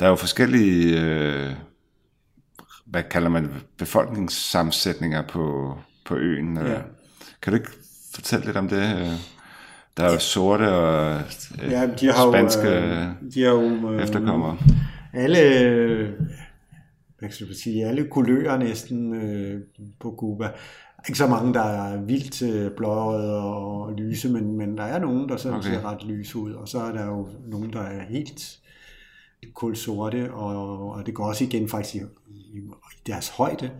[0.00, 1.52] der er jo forskellige uh,
[2.86, 5.74] hvad kalder man befolkningssammensætninger på,
[6.06, 6.56] på øen.
[6.56, 6.80] Ja.
[7.42, 7.70] Kan du ikke
[8.14, 9.18] fortælle lidt om det?
[9.98, 11.20] Der er jo sorte og
[11.70, 14.58] ja, de har spanske jo, de har jo, øh, efterkommere.
[15.12, 16.14] Alle,
[17.18, 19.60] hvad skal jeg sige, alle kulører næsten øh,
[20.00, 20.50] på Cuba.
[21.08, 25.28] Ikke så mange, der er vildt øh, blåret og lyse, men, men der er nogen,
[25.28, 25.68] der sådan okay.
[25.68, 26.52] ser ret lyse ud.
[26.52, 28.58] Og så er der jo nogen, der er helt
[29.54, 32.60] kulsorte, og, og det går også igen faktisk i, i, i
[33.06, 33.70] deres højde.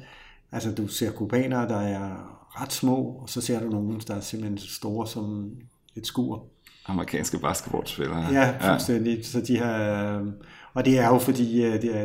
[0.52, 4.20] Altså du ser kubanere, der er ret små, og så ser du nogen, der er
[4.20, 5.50] simpelthen store som
[5.96, 6.44] et skur.
[6.86, 8.32] Amerikanske basketballspillere.
[8.32, 9.16] Ja, fuldstændig.
[9.16, 9.22] Ja.
[9.22, 10.32] Så de har,
[10.74, 11.60] og det er jo fordi,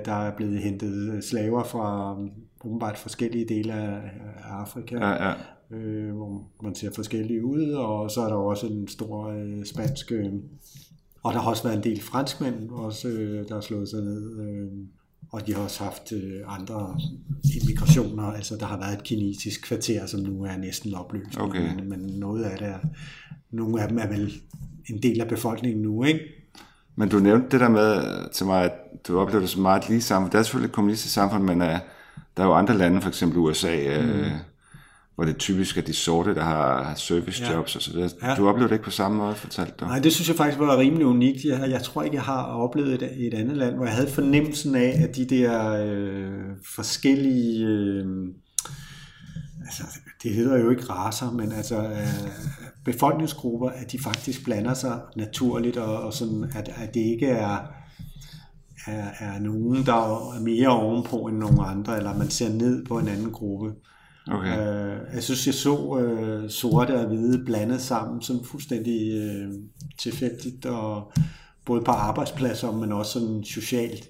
[0.05, 2.17] der er blevet hentet slaver fra
[2.65, 3.99] åbenbart forskellige dele af
[4.43, 5.33] Afrika, ja, ja.
[5.71, 10.11] Øh, hvor man ser forskellige ud, og så er der også en stor øh, spansk
[10.11, 10.33] øh,
[11.23, 14.39] og der har også været en del franskmænd, også, øh, der har slået sig ned.
[14.39, 14.71] Øh,
[15.31, 16.99] og de har også haft øh, andre
[17.61, 18.23] immigrationer.
[18.23, 21.37] Altså, der har været et kinesisk kvarter, som nu er næsten opløst.
[21.37, 21.75] Okay.
[21.75, 22.79] Men, men noget af det er,
[23.53, 24.33] nogle af dem er vel
[24.89, 26.19] en del af befolkningen nu, ikke?
[26.95, 28.71] Men du nævnte det der med til mig, at
[29.07, 30.31] du oplever det som meget lige samfund.
[30.31, 31.67] Det er selvfølgelig et kommunistisk samfund, men uh,
[32.37, 34.23] der er jo andre lande, for eksempel USA, uh, mm
[35.15, 37.79] hvor det typisk er de sorte, der har servicejobs ja.
[37.79, 38.17] osv.
[38.23, 38.35] Ja.
[38.35, 39.85] Du oplevede det ikke på samme måde, fortalte du?
[39.85, 41.43] Nej, det synes jeg faktisk var rimelig unikt.
[41.45, 44.75] Jeg, jeg tror ikke, jeg har oplevet et, et andet land, hvor jeg havde fornemmelsen
[44.75, 46.31] af, at de der øh,
[46.75, 47.65] forskellige...
[47.65, 48.05] Øh,
[49.65, 49.83] altså,
[50.23, 52.29] det hedder jo ikke raser, men altså øh,
[52.85, 57.57] befolkningsgrupper, at de faktisk blander sig naturligt, og, og sådan, at, at det ikke er
[58.87, 62.99] er, er nogen, der er mere ovenpå end nogen andre, eller man ser ned på
[62.99, 63.73] en anden gruppe.
[64.31, 64.59] Okay.
[64.59, 69.53] Øh, jeg synes, jeg så øh, sorte og hvide blandet sammen, sådan fuldstændig øh,
[69.99, 71.11] tilfældigt, og
[71.65, 74.09] både på arbejdspladser, men også sådan socialt.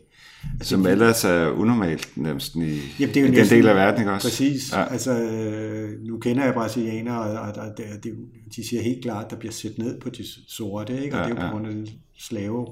[0.60, 3.68] Altså, Som ellers er unormalt nærmest i, Jamen, det er jo i den næsten- del
[3.68, 4.28] af verden, ikke også?
[4.28, 4.72] Præcis.
[4.74, 4.84] Ja.
[4.92, 8.14] Altså, øh, nu kender jeg brasilianere, og, og det, det,
[8.56, 11.16] de siger helt klart, at der bliver set ned på de sorte, ikke?
[11.16, 11.74] og Ja, det er jo på grund af
[12.20, 12.68] slave.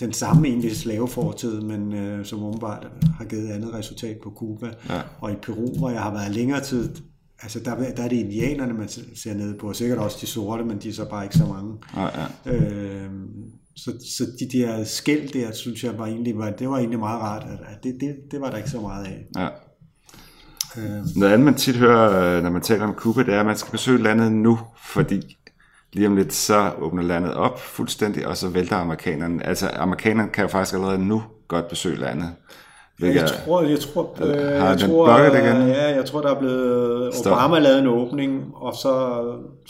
[0.00, 2.88] Den samme egentlig slavefortid, men øh, som åbenbart
[3.18, 4.66] har givet andet resultat på Cuba.
[4.88, 5.00] Ja.
[5.20, 6.90] Og i Peru, hvor jeg har været længere tid,
[7.42, 10.78] altså der, der er det indianerne, man ser ned på, sikkert også de sorte, men
[10.78, 11.74] de er så bare ikke så mange.
[11.96, 12.08] Ja,
[12.46, 12.52] ja.
[12.52, 13.10] Øh,
[13.76, 17.20] så, så de der skæld der, synes jeg var egentlig, var, det var egentlig meget
[17.20, 19.26] rart, at, det, det, det var der ikke så meget af.
[19.36, 19.48] ja.
[20.76, 23.46] Øh, Noget andet, man tit hører, øh, når man taler om Cuba, det er, at
[23.46, 25.38] man skal besøge landet nu, fordi
[25.92, 29.46] lige om lidt, så åbner landet op fuldstændig, og så vælter amerikanerne.
[29.46, 32.34] Altså, amerikanerne kan jo faktisk allerede nu godt besøge landet.
[32.98, 35.56] Hvilket, Jeg tror, jeg tror, øh, Har jeg den tror, bugget igen?
[35.62, 37.14] øh, Ja, jeg tror, der er blevet...
[37.14, 37.32] Stop.
[37.32, 38.88] Obama lavede en åbning, og så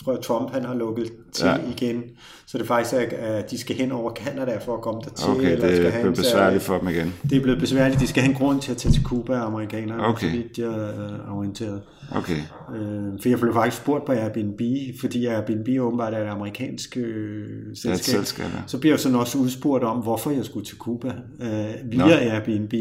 [0.04, 1.56] tror jeg, Trump han har lukket til Ja.
[1.76, 2.02] igen.
[2.46, 5.30] Så det er faktisk, at- at de skal hen over Canada for at komme dertil.
[5.30, 7.14] okay, eller det skal er blevet en besværligt for dem igen.
[7.30, 8.00] Det er blevet besværligt.
[8.00, 10.26] De skal have en grund til at tage til Cuba, amerikanerne, Okay.
[10.30, 11.82] så vidt jeg er orienteret.
[12.12, 12.36] Okay,
[12.74, 14.60] Øh, for jeg blev faktisk spurgt på Airbnb,
[15.00, 18.14] fordi Airbnb åbenbart er et amerikansk øh, er et selskab.
[18.14, 18.60] selskab, ja.
[18.66, 21.08] Så bliver jeg sådan også udspurgt om, hvorfor jeg skulle til Cuba
[21.40, 22.06] øh, via Nå.
[22.06, 22.72] Airbnb.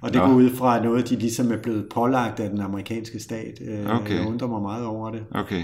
[0.00, 0.26] Og det Nå.
[0.26, 3.58] går ud fra noget, de ligesom er blevet pålagt af den amerikanske stat.
[3.68, 4.14] Øh, Okay.
[4.18, 5.24] Jeg undrer mig meget over det.
[5.30, 5.62] Okay.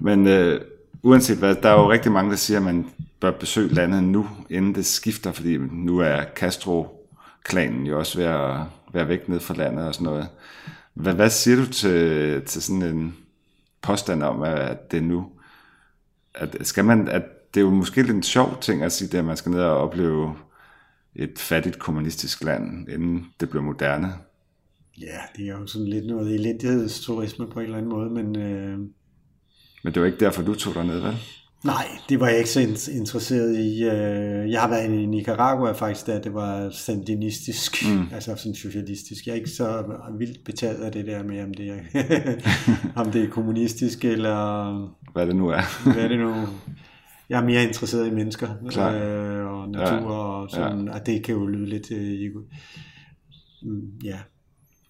[0.00, 0.60] Men øh,
[1.02, 2.86] uanset hvad, der er jo rigtig mange, der siger, at man
[3.20, 8.56] bør besøge landet nu, inden det skifter, fordi nu er Castro-klanen jo også ved at
[8.92, 10.28] være væk ned fra landet og sådan noget.
[10.96, 13.16] Hvad, hvad siger du til, til sådan en
[13.82, 15.30] påstand om, at det nu?
[16.34, 17.22] At, skal man, at
[17.54, 19.60] det er jo måske lidt en sjov ting at sige, det, at man skal ned
[19.60, 20.36] og opleve
[21.14, 24.14] et fattigt kommunistisk land, inden det bliver moderne.
[25.00, 28.78] Ja, det er jo sådan lidt noget elendighedsturisme på en eller anden måde, men øh,
[29.84, 31.16] Men det var ikke derfor, du tog dig ned, vel?
[31.64, 33.82] Nej, det var jeg ikke så in- interesseret i.
[33.84, 38.02] Øh, jeg har været i Nicaragua faktisk, da det var sandinistisk, mm.
[38.14, 39.26] altså sådan socialistisk.
[39.26, 39.84] Jeg er ikke så
[40.18, 41.76] vildt betaget af det der med, om det er,
[43.00, 44.74] om det er kommunistisk eller
[45.12, 45.92] Hvad det nu er.
[45.92, 46.34] hvad det nu?
[47.28, 48.48] Jeg er mere interesseret i mennesker
[48.94, 50.18] øh, og natur Ja.
[50.18, 52.30] og sådan, og det kan jo lyde lidt øh.
[53.62, 54.16] Mm, ja.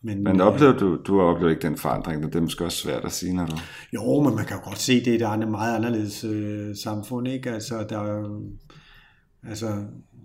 [0.07, 2.64] Men, Men øh, oplevede du, du har oplevet ikke den forandring, og det er måske
[2.64, 3.57] også svært at sige, når du...
[3.94, 7.50] Jo, men man kan jo godt se, det er et meget anderledes øh, samfund, ikke?
[7.50, 8.40] Altså, der er jo,
[9.48, 9.66] altså,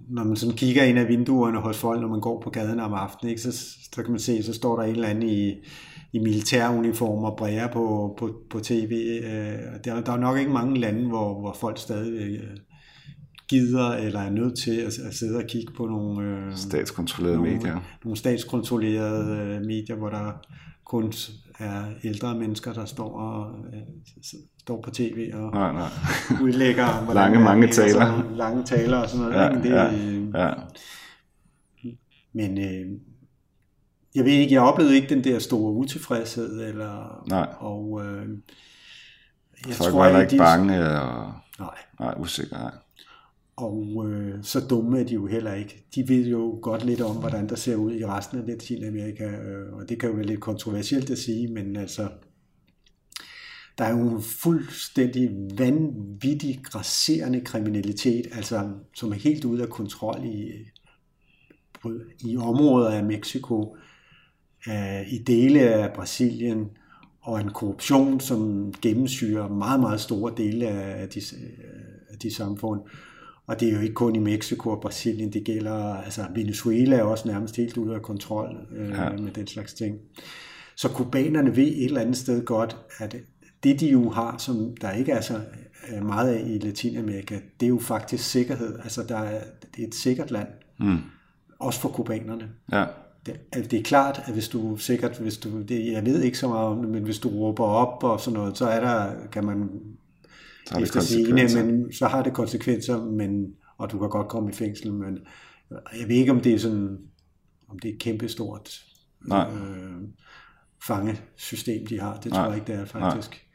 [0.09, 2.93] når man sådan kigger ind af vinduerne hos folk, når man går på gaden om
[2.93, 3.41] aftenen, ikke?
[3.41, 3.51] Så,
[3.93, 5.49] så kan man se, så står der en eller anden i,
[6.13, 9.19] i militæruniform og bræger på, på, på tv.
[9.23, 12.57] Øh, der, der er nok ikke mange lande, hvor, hvor folk stadig øh,
[13.51, 16.27] gider eller er nødt til at, at sidde og kigge på nogle...
[16.27, 17.79] Øh, Statskontrollerede nogle, medier.
[18.03, 20.31] nogle statskontrollerede øh, medier, hvor der
[20.85, 21.13] kun
[21.59, 23.79] er ældre mennesker, der står, og, øh,
[24.59, 25.87] står på tv og Nej, nej.
[26.41, 28.35] udlægger hvordan Lange, er, mange altså, taler.
[28.35, 29.43] lange taler og sådan noget.
[29.43, 29.49] Ja?
[29.53, 30.53] Men, det, ja, øh, ja.
[32.33, 32.99] men øh,
[34.15, 37.47] jeg ved ikke, jeg oplevede ikke den der store utilfredshed, eller, Nej.
[37.59, 38.27] og øh,
[39.67, 42.57] jeg Folk var heller ikke de- bange og Nej, nej, usikre.
[42.59, 42.71] Nej
[43.61, 45.83] og øh, så dumme er de jo heller ikke.
[45.95, 49.73] De ved jo godt lidt om, hvordan der ser ud i resten af Latinamerika, øh,
[49.73, 52.09] og det kan jo være lidt kontroversielt at sige, men altså,
[53.77, 60.25] der er jo en fuldstændig vanvittig, grasserende kriminalitet, altså, som er helt ude af kontrol
[60.25, 60.51] i,
[62.19, 63.75] i områder af Mexico,
[64.67, 66.69] øh, i dele af Brasilien,
[67.21, 71.49] og en korruption, som gennemsyrer meget, meget store dele af de, øh,
[72.09, 72.81] af de samfund.
[73.47, 77.03] Og det er jo ikke kun i Mexico og Brasilien, det gælder, altså Venezuela er
[77.03, 79.09] også nærmest helt ude af kontrol øh, Ja.
[79.09, 79.97] med den slags ting.
[80.75, 83.15] Så kubanerne ved et eller andet sted godt, at
[83.63, 85.41] det de jo har, som der ikke er så
[85.93, 88.79] øh, meget af i Latinamerika, det er jo faktisk sikkerhed.
[88.83, 89.41] Altså der er,
[89.75, 90.47] det er et sikkert land,
[90.79, 90.97] Mm.
[91.59, 92.49] også for kubanerne.
[92.71, 92.85] Ja,
[93.25, 96.37] Det, altså, det er klart, at hvis du sikkert, hvis du, det, jeg ved ikke
[96.37, 99.11] så meget om det, men hvis du råber op og sådan noget, så er der,
[99.31, 99.69] kan man
[100.65, 101.65] så har det efter konsekvenser.
[101.65, 103.45] men så har det konsekvenser, men,
[103.77, 105.17] og du kan godt komme i fængsel, men
[105.71, 106.97] jeg ved ikke, om det er sådan,
[107.69, 108.81] om det er et kæmpestort
[109.27, 109.47] Nej.
[109.53, 110.01] øh,
[110.87, 112.19] fangesystem, de har.
[112.23, 112.39] Det Nej.
[112.43, 113.45] tror jeg ikke, det er faktisk.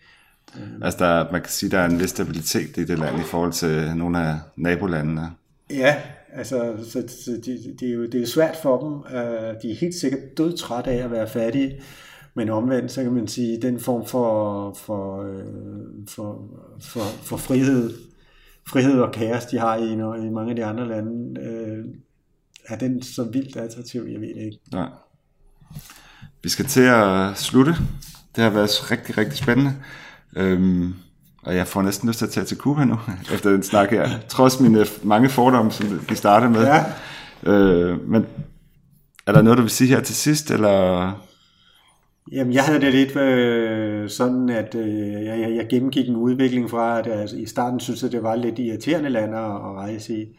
[0.83, 3.23] Altså, der, er- man kan sige, der er en vis stabilitet i det land i
[3.23, 5.31] forhold til nogle af nabolandene.
[5.71, 5.97] Ja,
[6.33, 8.93] altså, så, så det, det, er jo det er svært for dem.
[8.93, 11.81] Uh, de er helt sikkert dødtrætte af at være fattige,
[12.37, 16.49] men omvendt, så kan man sige, den form for, for, øh, for,
[16.81, 17.95] for, for frihed,
[18.69, 19.93] frihed og kaos, de har i,
[20.27, 21.85] i mange af de andre lande, øh,
[22.69, 24.59] er den så vildt attraktiv, jeg ved det ikke.
[24.73, 24.85] Ja.
[26.43, 27.75] Vi skal til at slutte.
[28.37, 29.75] Det har været rigtig, rigtig spændende.
[30.37, 30.95] Øhm,
[31.43, 32.99] og jeg får næsten lyst til at tage til Cuba nu,
[33.35, 34.09] efter den snak her.
[34.29, 36.63] Trods mine mange fordomme, som vi startede med.
[36.63, 36.85] Ja.
[37.53, 38.27] Øh, men
[39.27, 41.13] er der noget, du vil sige her til sidst, eller...
[42.33, 46.99] Jamen, jeg havde det lidt øh, sådan, at øh, jeg, jeg gennemgik en udvikling fra,
[46.99, 50.39] at altså, i starten synes jeg, det var lidt irriterende land at, at rejse i.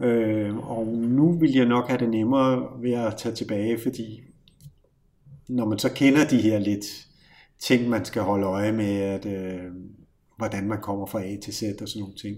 [0.00, 4.20] Øh, og nu vil jeg nok have det nemmere ved at tage tilbage, fordi
[5.48, 6.84] når man så kender de her lidt
[7.58, 9.60] ting, man skal holde øje med, at, øh,
[10.36, 12.36] hvordan man kommer fra A til Z og sådan nogle ting,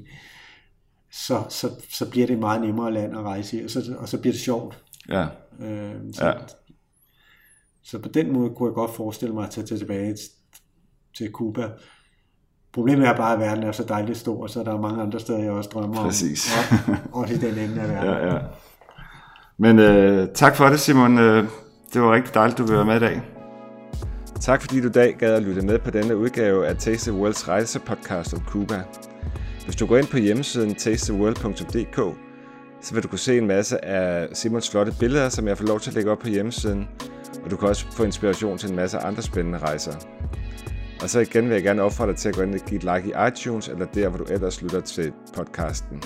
[1.12, 4.20] så, så, så bliver det meget nemmere land at rejse i, og så, og så
[4.20, 4.84] bliver det sjovt.
[5.08, 5.26] Ja.
[5.60, 6.32] Øh, så, ja.
[7.86, 10.16] Så på den måde kunne jeg godt forestille mig at tage tilbage
[11.16, 11.68] til Cuba.
[12.72, 15.38] Problemet er bare, at verden er så dejligt stor, så der er mange andre steder,
[15.38, 16.56] jeg også drømmer Præcis.
[16.88, 16.94] om.
[17.12, 18.10] Og, også i den ende af verden.
[18.10, 18.38] Ja, ja.
[19.58, 21.18] Men øh, tak for det, Simon.
[21.18, 21.44] Øh,
[21.92, 23.22] det var rigtig dejligt, du ville være med i dag.
[24.40, 27.20] Tak fordi du i dag gad at lytte med på denne udgave af Taste the
[27.20, 28.82] World's rejsepodcast om Cuba.
[29.64, 32.16] Hvis du går ind på hjemmesiden tastetheworld.dk,
[32.82, 35.80] så vil du kunne se en masse af Simons flotte billeder, som jeg får lov
[35.80, 36.88] til at lægge op på hjemmesiden,
[37.46, 39.92] og du kan også få inspiration til en masse andre spændende rejser.
[41.02, 42.82] Og så igen vil jeg gerne opfordre dig til at gå ind og give et
[42.82, 46.02] like i iTunes, eller der, hvor du ellers lytter til podcasten.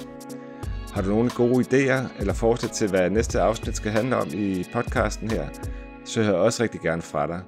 [0.92, 4.64] Har du nogle gode idéer eller forslag til, hvad næste afsnit skal handle om i
[4.72, 5.48] podcasten her,
[6.04, 7.40] så hører jeg også rigtig gerne fra dig.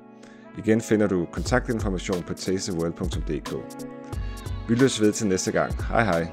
[0.59, 3.55] Igen finder du kontaktinformation på taseworld.dk.
[4.68, 5.84] Vi løs ved til næste gang.
[5.84, 6.26] Hej hej.